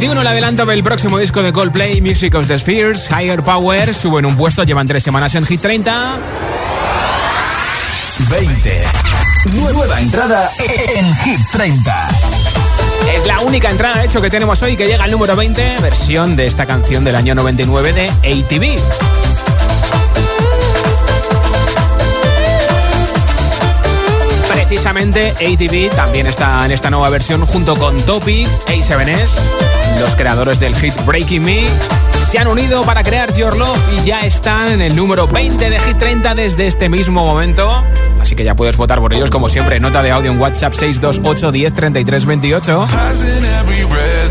21, 0.00 0.22
el 0.22 0.26
adelanto 0.26 0.64
del 0.64 0.82
próximo 0.82 1.18
disco 1.18 1.42
de 1.42 1.52
Coldplay, 1.52 2.00
Music 2.00 2.34
of 2.34 2.46
the 2.46 2.58
Spheres, 2.58 3.10
Higher 3.10 3.42
Power. 3.42 3.92
Suben 3.92 4.24
un 4.24 4.34
puesto, 4.34 4.64
llevan 4.64 4.86
tres 4.86 5.02
semanas 5.02 5.34
en 5.34 5.44
Hit 5.44 5.60
30. 5.60 6.16
20. 8.30 8.82
Nueva 9.56 10.00
entrada 10.00 10.50
en 10.96 11.14
Hit 11.16 11.40
30. 11.52 12.08
Es 13.14 13.26
la 13.26 13.40
única 13.40 13.68
entrada, 13.68 13.98
de 13.98 14.06
hecho, 14.06 14.22
que 14.22 14.30
tenemos 14.30 14.62
hoy 14.62 14.74
que 14.74 14.86
llega 14.86 15.04
al 15.04 15.10
número 15.10 15.36
20, 15.36 15.80
versión 15.82 16.34
de 16.34 16.46
esta 16.46 16.64
canción 16.64 17.04
del 17.04 17.16
año 17.16 17.34
99 17.34 17.92
de 17.92 18.08
ATV. 18.08 19.09
Precisamente 24.70 25.30
ATV 25.30 25.92
también 25.96 26.28
está 26.28 26.64
en 26.64 26.70
esta 26.70 26.90
nueva 26.90 27.10
versión 27.10 27.44
junto 27.44 27.74
con 27.74 27.96
Topic, 28.02 28.46
A7S, 28.68 29.40
los 29.98 30.14
creadores 30.14 30.60
del 30.60 30.76
hit 30.76 30.94
Breaking 31.04 31.42
Me. 31.42 31.66
Se 32.24 32.38
han 32.38 32.46
unido 32.46 32.84
para 32.84 33.02
crear 33.02 33.34
Your 33.34 33.56
Love 33.56 33.80
y 33.98 34.06
ya 34.06 34.20
están 34.20 34.70
en 34.70 34.80
el 34.80 34.94
número 34.94 35.26
20 35.26 35.70
de 35.70 35.80
Hit 35.80 35.98
30 35.98 36.36
desde 36.36 36.68
este 36.68 36.88
mismo 36.88 37.24
momento. 37.24 37.84
Así 38.20 38.36
que 38.36 38.44
ya 38.44 38.54
puedes 38.54 38.76
votar 38.76 39.00
por 39.00 39.12
ellos 39.12 39.28
como 39.28 39.48
siempre. 39.48 39.80
Nota 39.80 40.04
de 40.04 40.12
audio 40.12 40.30
en 40.30 40.38
WhatsApp 40.38 40.72
628 40.72 41.50
10 41.50 41.74
33 41.74 42.26
28. 42.26 42.86
Passing 42.92 43.44
every 43.44 43.82
red 43.82 44.30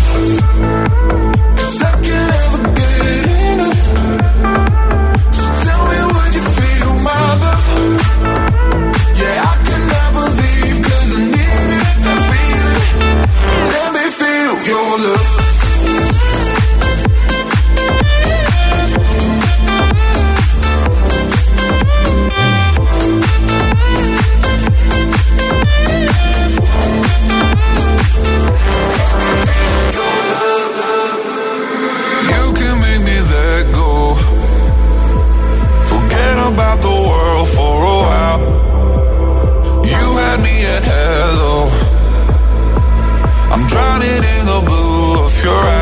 Blue 45.43 45.49
of 45.49 45.65
your 45.65 45.80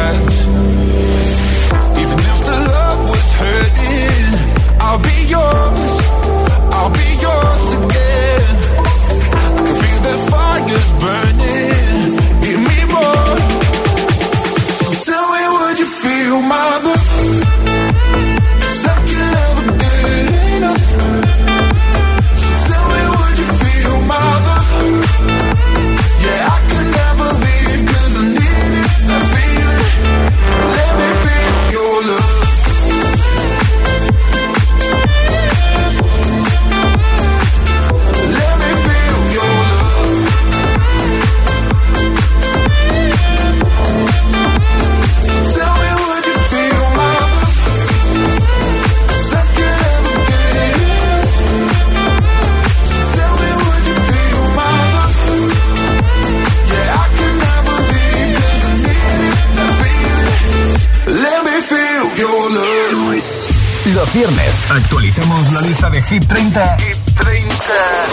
de 66.10 66.16
Hit 66.16 66.28
30, 66.28 66.78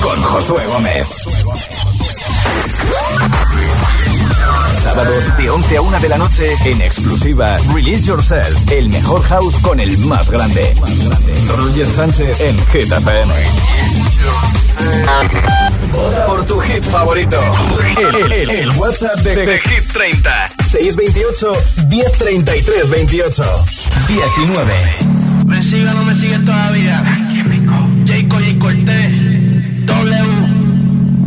con 0.00 0.22
Josué 0.22 0.66
Gómez. 0.66 1.06
Sábados 4.82 5.36
de 5.36 5.50
11 5.50 5.76
a 5.76 5.80
1 5.82 6.00
de 6.00 6.08
la 6.08 6.18
noche 6.18 6.46
en 6.64 6.80
exclusiva 6.80 7.58
Release 7.74 8.04
Yourself, 8.04 8.70
el 8.70 8.88
mejor 8.88 9.22
house 9.24 9.56
con 9.60 9.80
el 9.80 9.96
más 9.98 10.30
grande. 10.30 10.74
Roger 11.56 11.86
Sánchez 11.86 12.40
en 12.40 12.56
Hit 12.68 12.92
FM. 12.92 13.34
Vota 15.92 16.26
por 16.26 16.44
tu 16.46 16.58
hit 16.60 16.84
favorito. 16.84 17.38
El, 17.98 18.32
el- 18.32 18.50
el 18.50 18.70
WhatsApp 18.72 19.16
de, 19.20 19.34
de 19.46 19.58
Hit 19.60 19.92
30. 19.92 20.50
628 20.70 21.52
1033 21.88 22.90
28 22.90 23.64
19. 24.08 24.74
Me 25.46 25.62
sigue 25.62 25.88
o 25.88 25.94
no 25.94 26.04
me 26.04 26.14
sigue 26.14 26.38
todavía. 26.40 27.02
Jayco 28.06 28.40
y 28.40 28.54
Cortés. 28.58 29.86
W. 29.86 30.24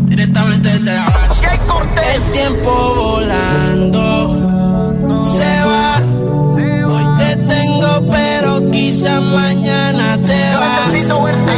Directamente 0.06 0.70
desde 0.70 0.84
la 0.84 1.10
base. 1.10 1.42
El 2.16 2.22
tiempo 2.32 2.94
volando. 2.96 4.06
Se 5.26 5.66
va. 5.66 6.02
Hoy 6.92 7.06
te 7.18 7.36
tengo, 7.38 8.10
pero 8.10 8.70
quizás 8.72 9.22
mañana 9.22 10.18
te 10.18 10.56
vas. 10.56 10.90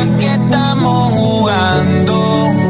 Aquí 0.01 0.25
estamos 0.25 1.13
jugando. 1.13 2.60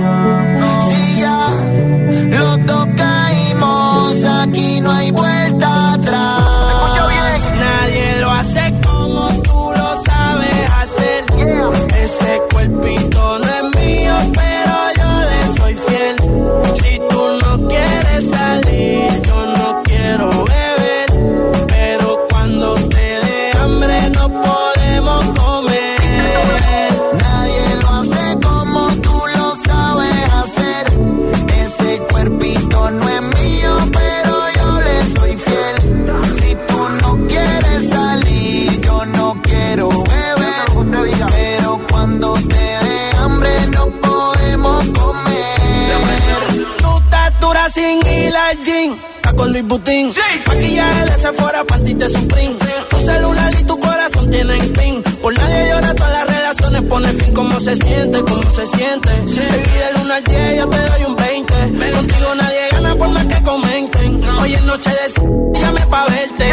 Siente? 58.02 58.24
¿Cómo 58.24 58.50
se 58.50 58.66
siente? 58.66 59.10
Sí. 59.28 59.40
Baby, 59.40 59.78
del 59.84 60.06
1 60.06 60.14
al 60.14 60.24
10 60.24 60.58
yo 60.58 60.70
te 60.70 60.78
doy 60.78 61.04
un 61.08 61.16
20. 61.16 61.54
Contigo 61.96 62.36
nadie 62.36 62.60
gana 62.72 62.96
por 62.96 63.10
más 63.10 63.26
que 63.28 63.44
comenten. 63.44 64.22
Hoy 64.42 64.54
es 64.54 64.64
noche 64.64 64.90
de 64.90 65.60
llame 65.60 65.82
pa' 65.82 66.06
verte. 66.06 66.46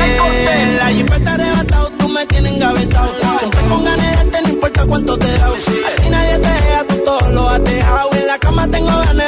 La 0.78 0.92
jeep 0.92 1.10
está 1.10 1.34
arrebatado, 1.34 1.90
tú 1.98 2.08
me 2.08 2.26
tienes 2.26 2.52
engavetado. 2.52 3.12
Siempre 3.38 3.60
con 3.68 3.84
ganas 3.84 4.30
de 4.32 4.42
no 4.42 4.48
importa 4.48 4.86
cuánto 4.86 5.18
te 5.18 5.38
da. 5.38 5.46
A 5.46 5.90
ti 5.96 6.10
nadie 6.10 6.38
te 6.38 6.48
deja, 6.48 6.84
tú 6.88 6.94
todo 7.04 7.30
lo 7.30 7.48
has 7.48 7.64
dejado. 7.64 8.10
En 8.12 8.26
la 8.26 8.38
cama 8.38 8.68
tengo 8.68 8.98
ganas 8.98 9.27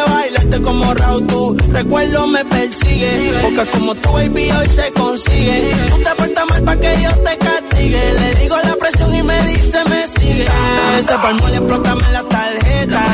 Raúl. 0.94 1.26
Tu 1.26 1.56
recuerdo 1.72 2.26
me 2.26 2.44
persigue. 2.44 3.34
Porque 3.42 3.70
como 3.70 3.94
tu 3.94 4.12
baby 4.12 4.50
hoy 4.50 4.66
se 4.66 4.92
consigue. 4.92 5.74
Tú 5.90 5.96
te 5.98 6.10
portas 6.16 6.46
mal 6.48 6.62
para 6.62 6.80
que 6.80 7.02
yo 7.02 7.10
te 7.16 7.38
castigue. 7.38 8.12
Le 8.14 8.34
digo 8.36 8.56
la 8.62 8.74
presión 8.76 9.14
y 9.14 9.22
me 9.22 9.42
dice 9.48 9.78
me 9.88 10.06
sigue. 10.20 10.46
Este 10.98 11.14
palmo 11.18 11.48
le 11.48 11.56
explótame 11.56 12.02
la 12.12 12.22
tarjeta. 12.24 13.04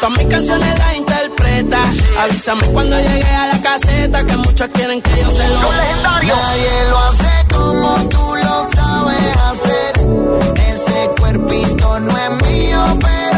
Todas 0.00 0.18
mis 0.18 0.26
canciones 0.26 0.78
las 0.78 0.96
interpreta. 0.96 1.78
Avísame 2.22 2.66
cuando 2.68 2.96
llegue 2.98 3.30
a 3.30 3.46
la 3.46 3.62
caseta. 3.62 4.26
Que 4.26 4.36
muchos 4.36 4.68
quieren 4.68 5.00
que 5.02 5.10
yo 5.10 5.30
se 5.30 5.48
lo. 5.48 5.72
Nadie 5.72 6.88
lo 6.90 6.98
hace 6.98 7.46
como 7.52 8.08
tú 8.08 8.34
lo 8.44 8.68
sabes 8.74 9.36
hacer. 9.50 9.92
Ese 10.68 11.10
cuerpito 11.18 12.00
no 12.00 12.10
es 12.18 12.30
mío, 12.42 12.98
pero 13.00 13.31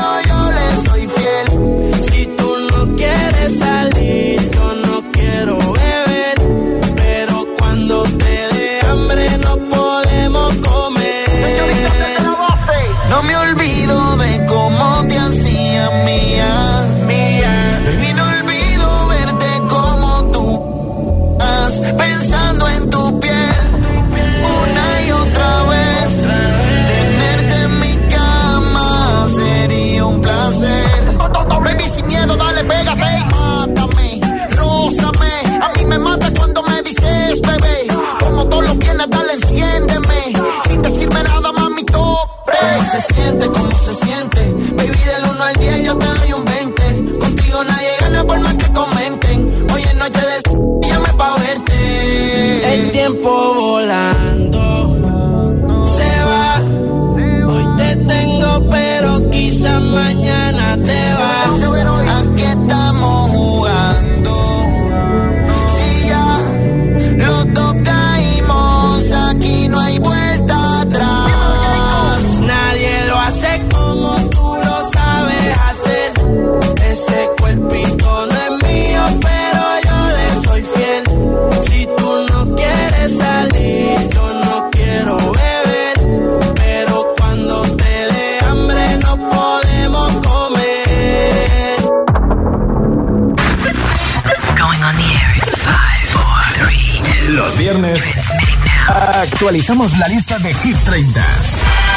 actualizamos 99.54 99.96
la 99.98 100.08
lista 100.08 100.36
de 100.40 100.52
Hit 100.52 100.76
30 100.84 101.24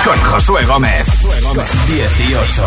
con 0.05 0.15
Josué 0.25 0.63
Gómez. 0.65 1.07
18. 1.87 2.61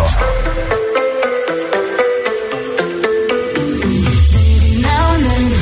Now 4.82 5.14
and 5.14 5.24
then, 5.24 5.52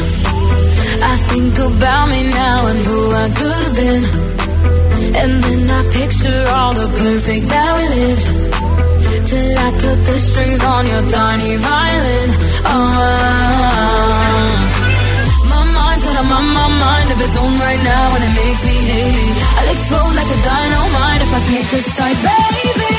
I 1.02 1.16
think 1.28 1.58
about 1.58 2.08
me 2.08 2.22
now 2.30 2.66
and 2.68 2.80
who 2.86 3.12
I 3.12 3.28
could 3.28 3.52
have 3.52 3.76
been. 3.76 4.04
And 5.14 5.42
then 5.44 5.70
I 5.70 5.82
picture 5.92 6.44
all 6.54 6.72
the 6.72 6.88
perfect 6.88 7.48
that 7.50 7.76
we 7.76 7.86
lived. 8.00 8.26
Till 9.26 9.58
I 9.58 9.70
cut 9.78 10.06
the 10.06 10.18
strings 10.18 10.64
on 10.64 10.86
your 10.86 11.02
tiny 11.10 11.56
violin. 11.56 12.30
Oh, 12.64 13.58
mind 16.78 17.12
of 17.12 17.20
its 17.20 17.36
own 17.36 17.58
right 17.58 17.82
now, 17.82 18.14
and 18.14 18.22
it 18.24 18.34
makes 18.34 18.62
me 18.64 18.76
hate. 18.90 19.36
I'll 19.58 19.70
explode 19.74 20.14
like 20.14 20.30
a 20.30 20.40
dynamite 20.46 21.20
if 21.26 21.30
I 21.34 21.40
a 21.50 21.82
side, 21.96 22.18
baby. 22.22 22.97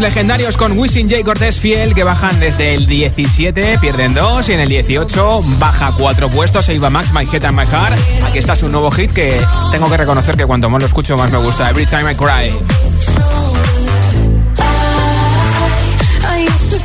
Legendarios 0.00 0.56
con 0.56 0.78
Wisin 0.78 1.10
J. 1.10 1.24
Cortés 1.24 1.60
Fiel, 1.60 1.94
que 1.94 2.04
bajan 2.04 2.40
desde 2.40 2.74
el 2.74 2.86
17, 2.86 3.78
pierden 3.78 4.14
2, 4.14 4.48
y 4.48 4.52
en 4.52 4.60
el 4.60 4.68
18 4.68 5.40
baja 5.58 5.92
4 5.96 6.28
puestos, 6.30 6.64
se 6.64 6.74
iba 6.74 6.90
Max, 6.90 7.12
My 7.12 7.28
Head 7.30 7.44
and 7.44 7.58
My 7.58 7.66
Heart. 7.66 7.98
Aquí 8.24 8.38
está 8.38 8.56
su 8.56 8.68
nuevo 8.68 8.90
hit 8.90 9.12
que 9.12 9.38
tengo 9.70 9.90
que 9.90 9.96
reconocer 9.96 10.36
que 10.36 10.46
cuanto 10.46 10.70
más 10.70 10.80
lo 10.80 10.86
escucho, 10.86 11.16
más 11.16 11.30
me 11.30 11.38
gusta. 11.38 11.70
Every 11.70 11.86
Time 11.86 12.12
I 12.12 12.14
Cry. 12.14 12.52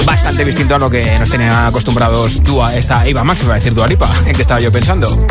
Bastante 0.05 0.45
distinto 0.45 0.75
a 0.75 0.79
lo 0.79 0.89
que 0.89 1.17
nos 1.19 1.29
tenía 1.29 1.67
acostumbrados 1.67 2.43
Dua, 2.43 2.75
esta 2.75 3.07
Iba 3.07 3.23
Max, 3.23 3.43
iba 3.43 3.53
a 3.53 3.57
decir 3.57 3.73
Dua 3.73 3.87
Lipa, 3.87 4.09
en 4.25 4.33
que 4.33 4.41
estaba 4.41 4.59
yo 4.59 4.71
pensando. 4.71 5.27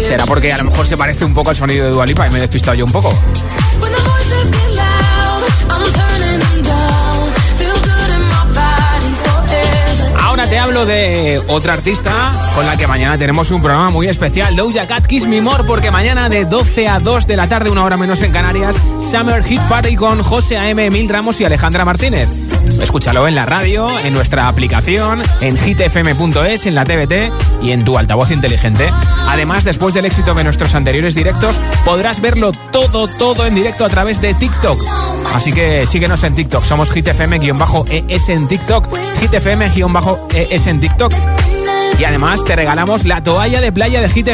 Será 0.00 0.26
porque 0.26 0.52
a 0.52 0.58
lo 0.58 0.64
mejor 0.64 0.84
se 0.86 0.96
parece 0.96 1.24
un 1.24 1.32
poco 1.32 1.50
al 1.50 1.56
sonido 1.56 1.86
de 1.86 1.92
Dualipa 1.92 2.26
y 2.26 2.30
me 2.30 2.38
he 2.38 2.40
despistado 2.40 2.74
yo 2.74 2.84
un 2.84 2.92
poco. 2.92 3.16
De 10.86 11.40
otra 11.46 11.74
artista 11.74 12.10
con 12.56 12.66
la 12.66 12.76
que 12.76 12.88
mañana 12.88 13.16
tenemos 13.16 13.52
un 13.52 13.62
programa 13.62 13.90
muy 13.90 14.08
especial, 14.08 14.56
Doja 14.56 14.88
Cat 14.88 15.06
Kiss 15.06 15.28
Me 15.28 15.40
More, 15.40 15.62
porque 15.62 15.92
mañana 15.92 16.28
de 16.28 16.44
12 16.44 16.88
a 16.88 16.98
2 16.98 17.28
de 17.28 17.36
la 17.36 17.48
tarde, 17.48 17.70
una 17.70 17.84
hora 17.84 17.96
menos 17.96 18.20
en 18.22 18.32
Canarias, 18.32 18.82
Summer 18.98 19.44
Hit 19.44 19.60
Party 19.68 19.94
con 19.94 20.20
José 20.24 20.58
A.M., 20.58 20.84
Emil 20.84 21.08
Ramos 21.08 21.40
y 21.40 21.44
Alejandra 21.44 21.84
Martínez. 21.84 22.30
Escúchalo 22.82 23.28
en 23.28 23.36
la 23.36 23.46
radio, 23.46 23.86
en 24.00 24.12
nuestra 24.12 24.48
aplicación, 24.48 25.22
en 25.40 25.56
hitfm.es, 25.56 26.66
en 26.66 26.74
la 26.74 26.84
TBT 26.84 27.62
y 27.62 27.70
en 27.70 27.84
tu 27.84 27.96
altavoz 27.96 28.32
inteligente. 28.32 28.90
Además, 29.28 29.62
después 29.62 29.94
del 29.94 30.06
éxito 30.06 30.34
de 30.34 30.42
nuestros 30.42 30.74
anteriores 30.74 31.14
directos, 31.14 31.60
podrás 31.84 32.20
verlo 32.20 32.50
todo, 32.72 33.06
todo 33.06 33.46
en 33.46 33.54
directo 33.54 33.84
a 33.84 33.88
través 33.88 34.20
de 34.20 34.34
TikTok. 34.34 35.11
Así 35.32 35.52
que 35.52 35.86
síguenos 35.86 36.22
en 36.24 36.34
TikTok, 36.34 36.64
somos 36.64 36.90
hitfm-es 36.90 38.28
en 38.28 38.48
TikTok, 38.48 38.88
hitfm-es 39.20 40.66
en 40.66 40.80
TikTok. 40.80 41.12
Y 41.98 42.04
además 42.04 42.44
te 42.44 42.56
regalamos 42.56 43.04
la 43.04 43.22
toalla 43.22 43.60
de 43.60 43.70
playa 43.70 44.00
de 44.00 44.08
Hit 44.08 44.28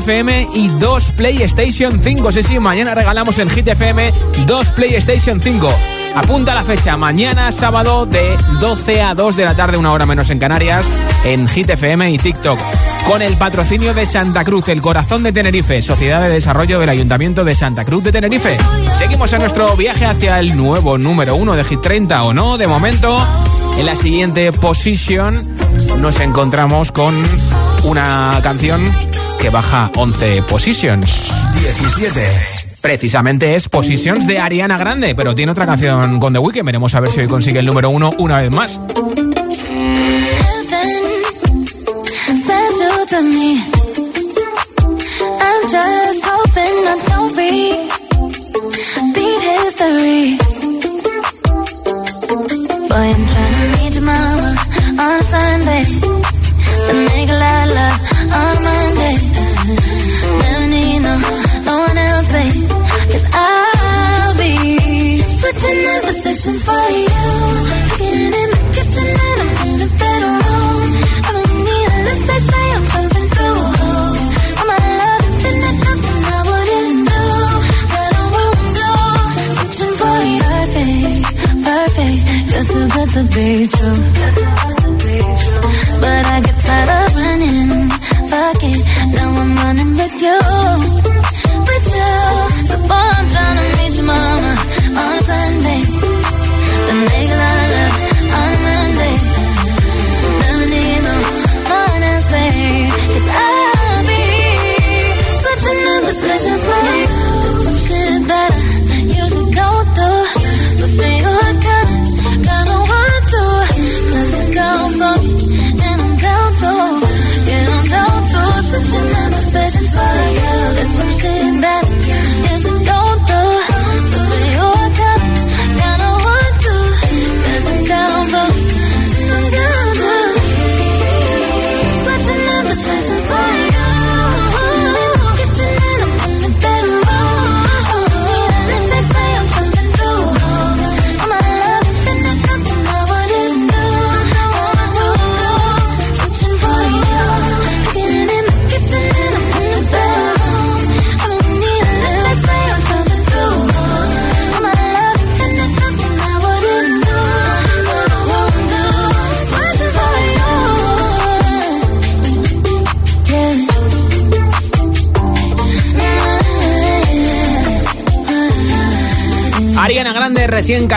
y 0.55 0.69
dos 0.79 1.11
PlayStation 1.11 2.01
5. 2.03 2.33
Sí, 2.33 2.43
sí, 2.43 2.59
mañana 2.59 2.95
regalamos 2.95 3.39
en 3.39 3.51
Hit 3.51 3.69
FM 3.69 4.13
dos 4.47 4.71
PlayStation 4.71 5.41
5. 5.41 5.69
Apunta 6.15 6.55
la 6.55 6.65
fecha, 6.65 6.97
mañana 6.97 7.53
sábado 7.53 8.07
de 8.07 8.37
12 8.61 9.03
a 9.03 9.15
2 9.15 9.37
de 9.37 9.45
la 9.45 9.55
tarde, 9.55 9.77
una 9.77 9.93
hora 9.93 10.07
menos 10.07 10.31
en 10.31 10.39
Canarias, 10.39 10.91
en 11.25 11.49
Hit 11.49 11.71
FM 11.71 12.11
y 12.11 12.19
TikTok. 12.19 12.59
Con 13.07 13.23
el 13.23 13.37
patrocinio 13.37 13.95
de 13.95 14.05
Santa 14.05 14.45
Cruz, 14.45 14.69
el 14.69 14.83
corazón 14.83 15.23
de 15.23 15.33
Tenerife, 15.33 15.81
Sociedad 15.81 16.21
de 16.21 16.29
Desarrollo 16.29 16.79
del 16.81 16.89
Ayuntamiento 16.89 17.45
de 17.45 17.55
Santa 17.55 17.85
Cruz 17.85 18.03
de 18.03 18.13
Tenerife. 18.13 18.57
Seguimos 18.97 19.33
en 19.33 19.41
nuestro 19.41 19.77
viaje 19.77 20.05
hacia 20.05 20.41
el 20.41 20.57
nuevo 20.57 20.99
número 20.99 21.37
uno 21.37 21.55
de 21.55 21.65
Hit 21.65 21.81
30 21.81 22.23
o 22.25 22.35
no, 22.35 22.59
de 22.59 22.67
momento. 22.67 23.27
En 23.79 23.87
la 23.87 23.95
siguiente 23.95 24.53
posición 24.53 25.41
nos 25.99 26.21
encontramos 26.21 26.93
con 26.93 27.15
una 27.85 28.39
canción 28.43 28.83
que 29.41 29.51
baja 29.51 29.91
11 29.95 30.43
positions. 30.43 31.33
17. 31.55 32.68
Precisamente 32.81 33.55
es 33.55 33.69
Positions 33.69 34.27
de 34.27 34.39
Ariana 34.39 34.79
Grande, 34.79 35.15
pero 35.15 35.35
tiene 35.35 35.53
otra 35.53 35.67
canción 35.67 36.21
con 36.21 36.33
The 36.33 36.39
Weeknd. 36.39 36.65
Veremos 36.65 36.95
a 36.95 37.01
ver 37.01 37.11
si 37.11 37.21
hoy 37.21 37.27
consigue 37.27 37.59
el 37.59 37.67
número 37.67 37.91
uno 37.91 38.11
una 38.19 38.39
vez 38.39 38.51
más. 38.51 38.81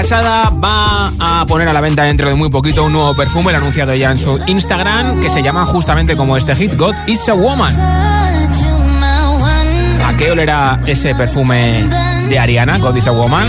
Casada, 0.01 0.49
va 0.49 1.13
a 1.19 1.45
poner 1.45 1.67
a 1.67 1.73
la 1.73 1.79
venta 1.79 2.05
dentro 2.05 2.27
de 2.27 2.33
muy 2.33 2.49
poquito 2.49 2.85
un 2.85 2.91
nuevo 2.91 3.15
perfume, 3.15 3.51
lo 3.51 3.59
ha 3.59 3.61
anunciado 3.61 3.93
ya 3.93 4.09
en 4.09 4.17
su 4.17 4.39
Instagram, 4.47 5.19
que 5.19 5.29
se 5.29 5.43
llama 5.43 5.63
justamente 5.67 6.17
como 6.17 6.37
este 6.37 6.55
hit, 6.55 6.75
God 6.75 6.95
is 7.05 7.29
a 7.29 7.35
Woman. 7.35 7.79
¿A 10.03 10.17
qué 10.17 10.31
olerá 10.31 10.81
ese 10.87 11.13
perfume 11.13 11.87
de 12.29 12.39
Ariana, 12.39 12.79
God 12.79 12.95
is 12.95 13.05
a 13.05 13.11
Woman? 13.11 13.47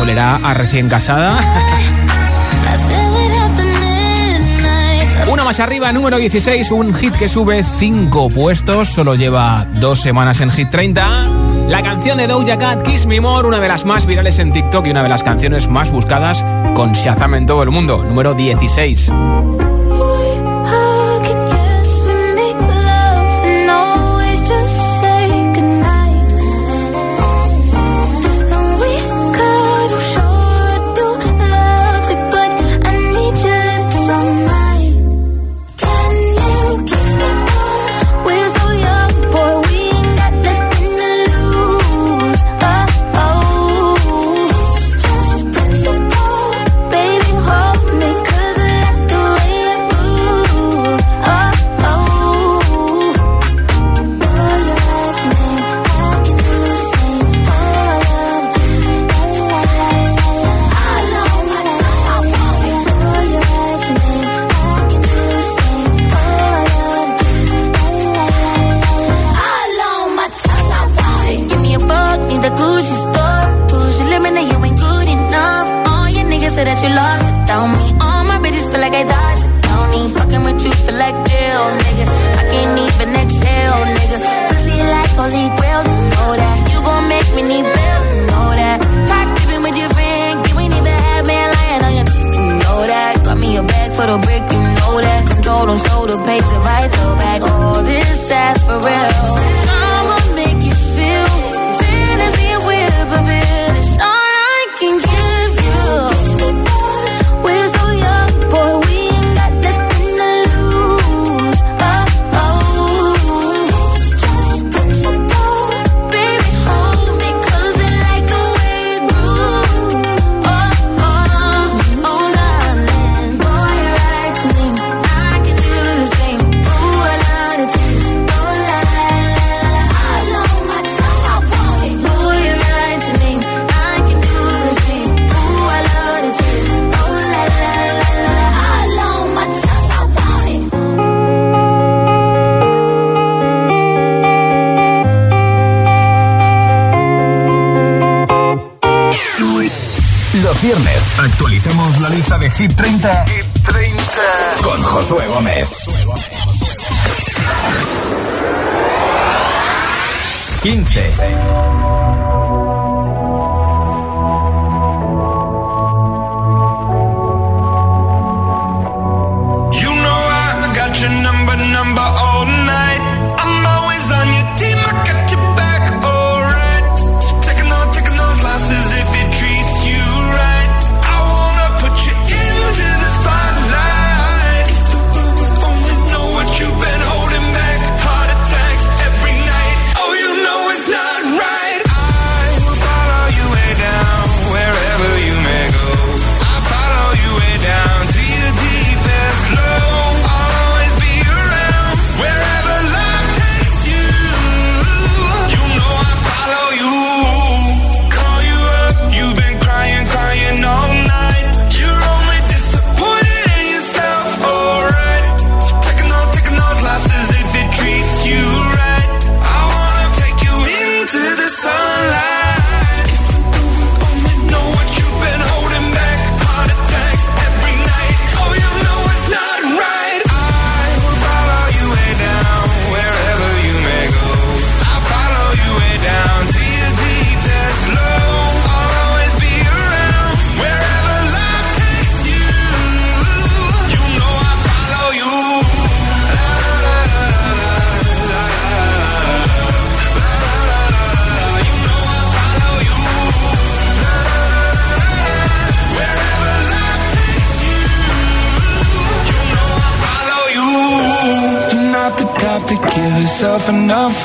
¿Olerá 0.00 0.36
a 0.36 0.54
recién 0.54 0.88
casada? 0.88 1.36
Una 5.30 5.44
más 5.44 5.60
arriba, 5.60 5.92
número 5.92 6.16
16, 6.16 6.72
un 6.72 6.94
hit 6.94 7.14
que 7.16 7.28
sube 7.28 7.62
5 7.62 8.30
puestos, 8.30 8.88
solo 8.88 9.14
lleva 9.14 9.66
dos 9.74 10.00
semanas 10.00 10.40
en 10.40 10.50
Hit 10.50 10.70
30. 10.70 11.37
La 11.68 11.82
canción 11.82 12.16
de 12.16 12.26
Doja 12.26 12.56
Cat, 12.56 12.82
Kiss 12.82 13.04
Me 13.04 13.20
More, 13.20 13.46
una 13.46 13.60
de 13.60 13.68
las 13.68 13.84
más 13.84 14.06
virales 14.06 14.38
en 14.38 14.52
TikTok 14.52 14.86
y 14.86 14.90
una 14.90 15.02
de 15.02 15.10
las 15.10 15.22
canciones 15.22 15.68
más 15.68 15.92
buscadas 15.92 16.42
con 16.74 16.92
Shazam 16.92 17.34
en 17.34 17.44
todo 17.44 17.62
el 17.62 17.70
mundo, 17.70 18.02
número 18.04 18.32
16. 18.32 19.12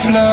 flow 0.01 0.32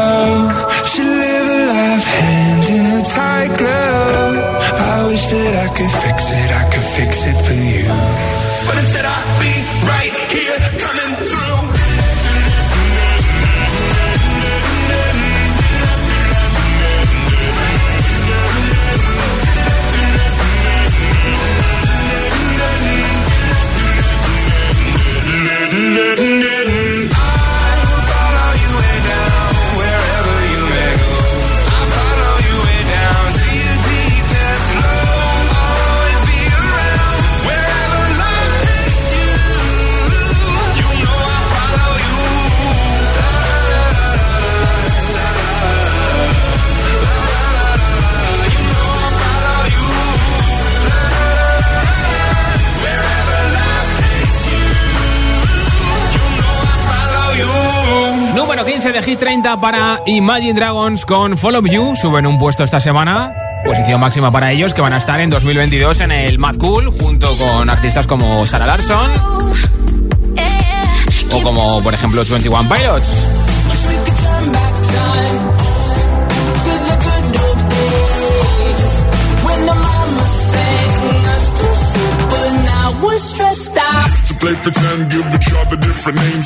para 59.59 60.01
Imagine 60.07 60.55
Dragons 60.55 61.05
con 61.05 61.37
Follow 61.37 61.65
You. 61.67 61.97
Suben 61.97 62.27
un 62.27 62.39
puesto 62.39 62.63
esta 62.63 62.79
semana. 62.79 63.35
Posición 63.65 64.01
máxima 64.01 64.31
para 64.31 64.53
ellos 64.53 64.75
que 64.75 64.81
van 64.81 64.93
a 64.93 64.99
estar 64.99 65.21
en 65.21 65.31
2022 65.31 66.01
en 66.03 66.13
el 66.13 66.39
Mad 66.39 66.57
Cool 66.57 66.89
junto 66.89 67.35
con 67.37 67.69
artistas 67.69 68.07
como 68.07 68.47
Sarah 68.47 68.67
Larson 68.67 69.11
o 71.33 71.43
como 71.43 71.83
por 71.83 71.95
ejemplo 71.95 72.23
21 72.23 72.69
Pilots. 72.69 73.27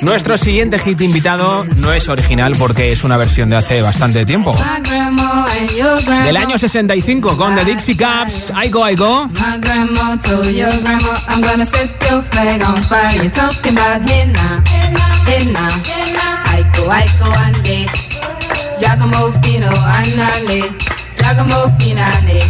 Nuestro 0.02 0.36
siguiente 0.36 0.78
hit 0.78 1.00
invitado 1.00 1.64
no 1.76 1.92
es 1.92 2.08
original 2.08 2.54
porque 2.58 2.92
es 2.92 3.04
una 3.04 3.16
versión 3.16 3.50
de 3.50 3.56
hace 3.56 3.82
bastante 3.82 4.26
tiempo. 4.26 4.54
Del 6.24 6.36
año 6.36 6.58
65 6.58 7.36
con 7.36 7.54
The 7.54 7.64
Dixie 7.64 7.96
Cups, 7.96 8.52
I 8.64 8.68
Go, 8.70 8.88
I 8.88 8.94
Go. 8.96 9.30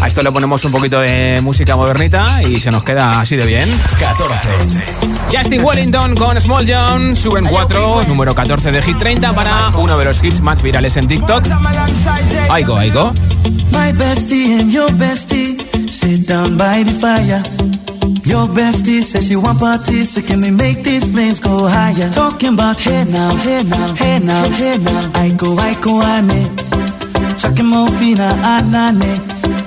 A 0.00 0.06
esto 0.06 0.22
le 0.22 0.32
ponemos 0.32 0.64
un 0.64 0.72
poquito 0.72 1.00
de 1.00 1.40
música 1.42 1.76
modernita 1.76 2.42
y 2.42 2.56
se 2.56 2.70
nos 2.70 2.82
queda 2.82 3.20
así 3.20 3.36
de 3.36 3.46
bien. 3.46 3.68
14. 3.98 4.48
Justin 5.32 5.64
Wellington 5.64 6.14
con 6.14 6.40
Small 6.40 6.66
John 6.68 7.16
suben 7.16 7.46
4, 7.46 8.04
número 8.08 8.34
14 8.34 8.72
de 8.72 8.82
Hit 8.82 8.98
30 8.98 9.32
para 9.34 9.70
uno 9.76 9.98
de 9.98 10.04
los 10.04 10.22
hits 10.22 10.40
más 10.40 10.62
virales 10.62 10.96
en 10.96 11.06
TikTok. 11.06 11.44
Aiko, 12.50 12.76
Aiko. 12.76 13.12
My 13.70 13.92
bestie 13.92 14.60
and 14.60 14.70
your 14.70 14.90
bestie 14.92 15.58
sit 15.90 16.26
down 16.26 16.56
by 16.56 16.84
the 16.84 16.92
fire. 16.92 17.42
Your 18.24 18.48
bestie 18.48 19.02
says 19.02 19.26
she 19.26 19.36
want 19.36 19.60
parties, 19.60 20.10
so 20.10 20.22
can 20.22 20.40
we 20.40 20.50
make 20.50 20.82
these 20.82 21.06
flames 21.06 21.40
go 21.40 21.66
higher? 21.66 22.10
Talking 22.10 22.54
about 22.54 22.80
hey 22.80 23.04
now, 23.04 23.34
hey 23.36 23.62
now, 23.62 23.94
hey 23.94 24.18
now, 24.20 24.48
hey 24.48 24.78
now. 24.78 25.10
Aiko, 25.12 25.56
Aiko, 25.56 26.02
ane. 26.02 26.48
Chucking 26.74 26.83
more 27.62 27.90
fina, 27.98 28.36
anane. 28.42 29.12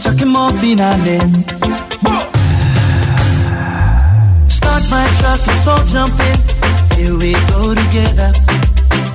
Chucking 0.01 0.29
more 0.29 0.51
fina, 0.53 0.97
ne. 1.03 1.17
Start 4.47 4.83
my 4.89 5.05
truck, 5.19 5.47
let's 5.47 5.67
all 5.67 5.83
jump 5.85 6.15
in. 6.29 6.37
Here 6.97 7.15
we 7.17 7.33
go 7.51 7.75
together. 7.75 8.31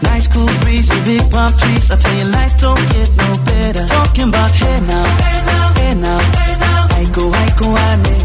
Nice 0.02 0.26
cool 0.26 0.50
breeze 0.60 0.90
and 0.90 1.04
big 1.04 1.30
palm 1.30 1.52
trees. 1.56 1.90
I 1.90 1.96
tell 1.96 2.14
you, 2.18 2.24
life 2.24 2.54
don't 2.60 2.84
get 2.92 3.10
no 3.16 3.28
better. 3.44 3.86
Talking 3.86 4.28
about 4.28 4.54
hey 4.54 4.80
now, 4.80 5.04
hey 5.24 5.40
now, 5.50 5.72
hey 5.78 5.94
now, 5.94 6.20
hey 6.38 6.54
now. 6.64 6.98
I 7.00 7.04
go, 7.16 7.24
I 7.32 7.46
go, 7.56 7.68
ane. 7.88 8.16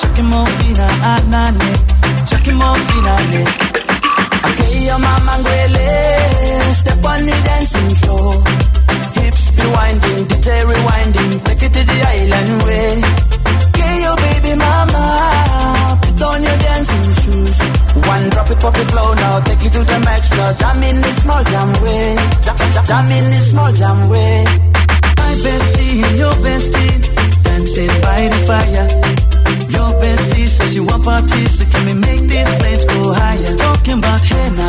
Chucking 0.00 0.28
more 0.32 0.46
fina, 0.56 0.86
anane. 1.12 1.72
Chucking 2.28 2.56
more 2.56 2.78
fina, 2.88 3.14
ne. 3.32 3.42
Okay, 4.48 4.86
your 4.86 4.98
mama, 4.98 5.34
Step 6.74 7.04
on 7.04 7.26
the 7.26 7.36
dancing 7.44 7.94
floor 7.96 8.75
be 9.00 9.66
winding, 9.72 10.20
detail 10.28 10.64
rewinding, 10.66 11.32
take 11.44 11.62
it 11.62 11.72
to 11.72 11.82
the 11.84 11.98
island 12.14 12.52
way. 12.66 12.88
Get 13.76 13.94
your 14.04 14.16
baby 14.16 14.52
mama, 14.56 15.04
put 16.02 16.22
on 16.22 16.42
your 16.42 16.58
dancing 16.58 17.08
shoes. 17.20 17.56
One 18.06 18.30
drop 18.30 18.50
it, 18.50 18.58
pop 18.60 18.76
it 18.76 18.90
low 18.94 19.14
now, 19.14 19.40
take 19.40 19.64
it 19.64 19.72
to 19.72 19.82
the 19.84 19.98
max 20.04 20.30
now. 20.36 20.52
Jam 20.52 20.82
in 20.82 20.96
the 21.00 21.12
small 21.20 21.42
jam 21.44 21.70
way, 21.82 22.16
jam, 22.44 22.56
jam, 22.56 22.84
jam 22.84 23.10
in 23.18 23.24
the 23.32 23.40
small 23.50 23.72
jam 23.72 23.98
way. 24.08 24.44
My 25.20 25.32
bestie 25.44 26.04
and 26.06 26.16
your 26.18 26.36
bestie, 26.44 26.96
dancing 27.44 27.94
by 28.04 28.20
the 28.32 28.40
fire. 28.48 28.86
Your 29.76 29.90
bestie 30.00 30.48
says 30.48 30.74
you 30.76 30.84
want 30.84 31.04
parties, 31.04 31.58
so 31.58 31.64
can 31.72 31.82
we 31.86 31.94
make 31.94 32.22
these 32.32 32.52
flames 32.58 32.84
go 32.84 33.12
higher? 33.12 33.56
Talking 33.56 33.98
about 33.98 34.24
hey 34.24 34.48
now, 34.56 34.65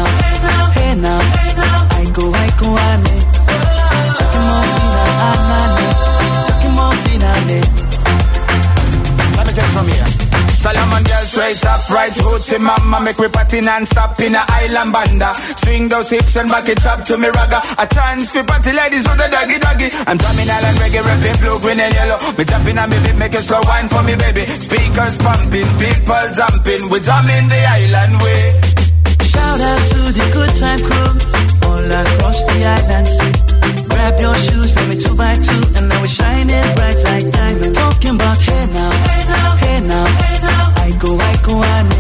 hoots 12.47 12.63
mama 12.63 13.03
Make 13.03 13.17
we 13.19 13.27
party 13.27 13.61
non-stop 13.61 14.19
in 14.19 14.35
a 14.35 14.41
island 14.47 14.91
banda. 14.91 15.33
Swing 15.35 15.87
those 15.87 16.09
hips 16.09 16.35
and 16.35 16.49
back 16.49 16.67
it 16.69 16.85
up 16.85 17.03
to 17.05 17.17
me 17.17 17.27
ragga. 17.27 17.59
A 17.79 17.85
chance 17.87 18.31
for 18.31 18.43
party 18.43 18.71
ladies 18.71 19.03
do 19.03 19.11
the 19.15 19.27
doggy 19.31 19.59
doggy. 19.59 19.87
I'm 20.07 20.17
drumming 20.17 20.49
island 20.49 20.77
reggae, 20.79 21.03
rapping 21.03 21.37
blue, 21.41 21.59
green 21.59 21.79
and 21.79 21.93
yellow. 21.93 22.17
Me 22.37 22.43
jumping 22.43 22.77
on 22.77 22.89
me 22.89 22.97
beat, 23.03 23.17
make 23.17 23.35
slow 23.39 23.61
wine 23.63 23.87
for 23.87 24.03
me 24.03 24.15
baby. 24.15 24.43
Speakers 24.47 25.17
pumping, 25.19 25.69
people 25.79 26.25
jumping. 26.35 26.89
We 26.89 26.99
drumming 26.99 27.47
the 27.47 27.61
island 27.63 28.15
way. 28.23 28.43
Shout 29.23 29.59
out 29.59 29.81
to 29.91 29.99
the 30.15 30.25
good 30.33 30.53
time 30.55 30.81
crew 30.81 31.11
All 31.67 31.83
across 31.83 32.41
the 32.43 32.57
island 32.63 33.07
Grab 33.87 34.19
your 34.19 34.35
shoes, 34.35 34.75
let 34.75 34.87
me 34.89 34.95
two 34.95 35.15
by 35.15 35.35
two, 35.35 35.61
and 35.75 35.89
now 35.89 35.99
we're 36.01 36.07
shining 36.07 36.67
bright 36.75 36.97
like 37.03 37.29
diamonds. 37.29 37.77
Talking 37.77 38.15
about 38.15 38.41
hey 38.41 38.65
now, 38.71 38.91
hey 38.91 39.23
now, 39.27 39.55
hey 39.55 39.79
now, 39.81 40.05
hey 40.05 40.37
now. 40.41 40.73
I 40.77 40.91
go, 40.97 41.17
I 41.17 41.35
go, 41.43 41.61
I. 41.61 41.96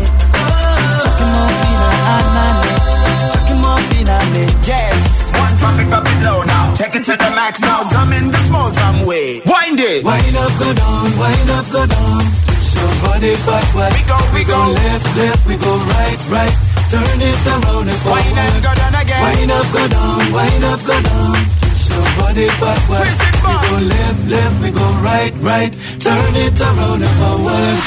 it, 5.87 5.89
drop 5.89 6.05
it 6.05 6.19
low 6.23 6.43
now. 6.43 6.75
Take 6.75 6.95
it 6.95 7.03
to 7.05 7.15
the 7.15 7.31
max 7.31 7.61
now. 7.61 7.87
Jump 7.89 8.11
in 8.13 8.31
the 8.31 8.41
small 8.47 8.71
jam 8.71 9.07
way. 9.07 9.41
Wind 9.47 9.79
it. 9.79 10.03
Wind 10.03 10.35
up, 10.35 10.51
go 10.59 10.73
down, 10.73 11.07
wind 11.15 11.49
up, 11.51 11.65
go 11.71 11.83
down. 11.87 12.21
Somebody 12.59 13.35
backward. 13.47 13.91
We 13.95 14.03
go, 14.03 14.17
we, 14.33 14.39
we 14.39 14.43
go. 14.43 14.59
go 14.59 14.71
left, 14.75 15.07
left, 15.15 15.41
we 15.47 15.55
go 15.57 15.73
right, 15.95 16.19
right. 16.29 16.55
Turn 16.91 17.19
it 17.19 17.47
around 17.47 17.87
and 17.87 17.99
forward. 18.03 18.23
Wind 18.23 18.37
up, 18.37 18.55
go 18.63 18.71
down 18.75 18.95
again. 18.95 19.21
Wind 19.23 19.51
up, 19.51 19.67
go 19.71 19.83
down, 19.87 20.19
wind 20.31 20.63
up, 20.63 20.81
go 20.85 20.97
down 21.01 21.35
Twist 21.61 21.89
your 21.89 22.05
body 22.19 22.47
backward. 22.59 23.07
We 23.07 23.31
go 23.43 23.75
left, 23.87 24.23
left, 24.27 24.57
we 24.61 24.69
go 24.71 24.87
right, 25.01 25.33
right. 25.39 25.71
Turn 25.99 26.33
it 26.35 26.59
around 26.59 27.01
and 27.01 27.15
forward. 27.19 27.77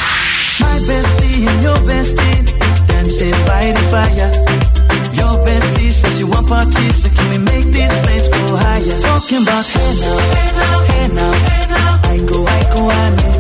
My 0.61 0.77
bestie 0.89 1.47
and 1.49 1.63
your 1.63 1.81
bestie 1.89 2.49
dancing 2.89 3.37
by 3.47 3.73
the 3.73 3.83
fire. 3.93 4.70
Your 5.13 5.35
bestie 5.45 5.93
says 5.93 6.19
you 6.21 6.27
want 6.27 6.49
parties, 6.49 7.03
so 7.03 7.09
can 7.09 7.31
we 7.31 7.39
make 7.39 7.67
these 7.73 7.95
flames 8.03 8.29
go 8.29 8.57
higher? 8.57 9.01
Talking 9.01 9.43
about 9.43 9.65
hey 9.67 9.93
now, 10.01 10.19
hey 10.35 10.49
now, 10.59 10.81
hey 10.91 11.07
now, 11.19 11.33
hey 11.33 11.65
now. 11.75 12.11
I 12.13 12.17
go, 12.31 12.39
I 12.47 12.63
go, 12.75 12.81
I 12.91 13.11
need. 13.19 13.39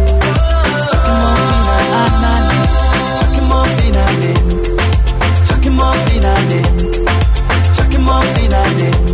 Chucking 3.18 3.46
more 3.48 3.66
fina, 3.76 4.00
I 4.00 4.14
need. 4.22 4.42
Chucking 5.48 5.74
more 5.74 5.94
fina, 6.06 6.30
I 6.30 6.44
need. 6.50 6.66
Chucking 7.76 8.04
more 8.04 8.24
fina, 8.34 8.58
I 8.58 8.74
need. 8.74 9.10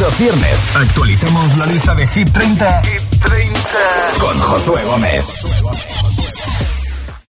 Los 0.00 0.18
viernes 0.18 0.58
actualizamos 0.74 1.56
la 1.58 1.66
lista 1.66 1.94
de 1.94 2.06
Hit 2.08 2.30
30, 2.32 2.82
Hit 2.82 3.02
30. 3.20 4.18
con 4.18 4.38
Josué 4.40 4.84
Gómez. 4.84 5.24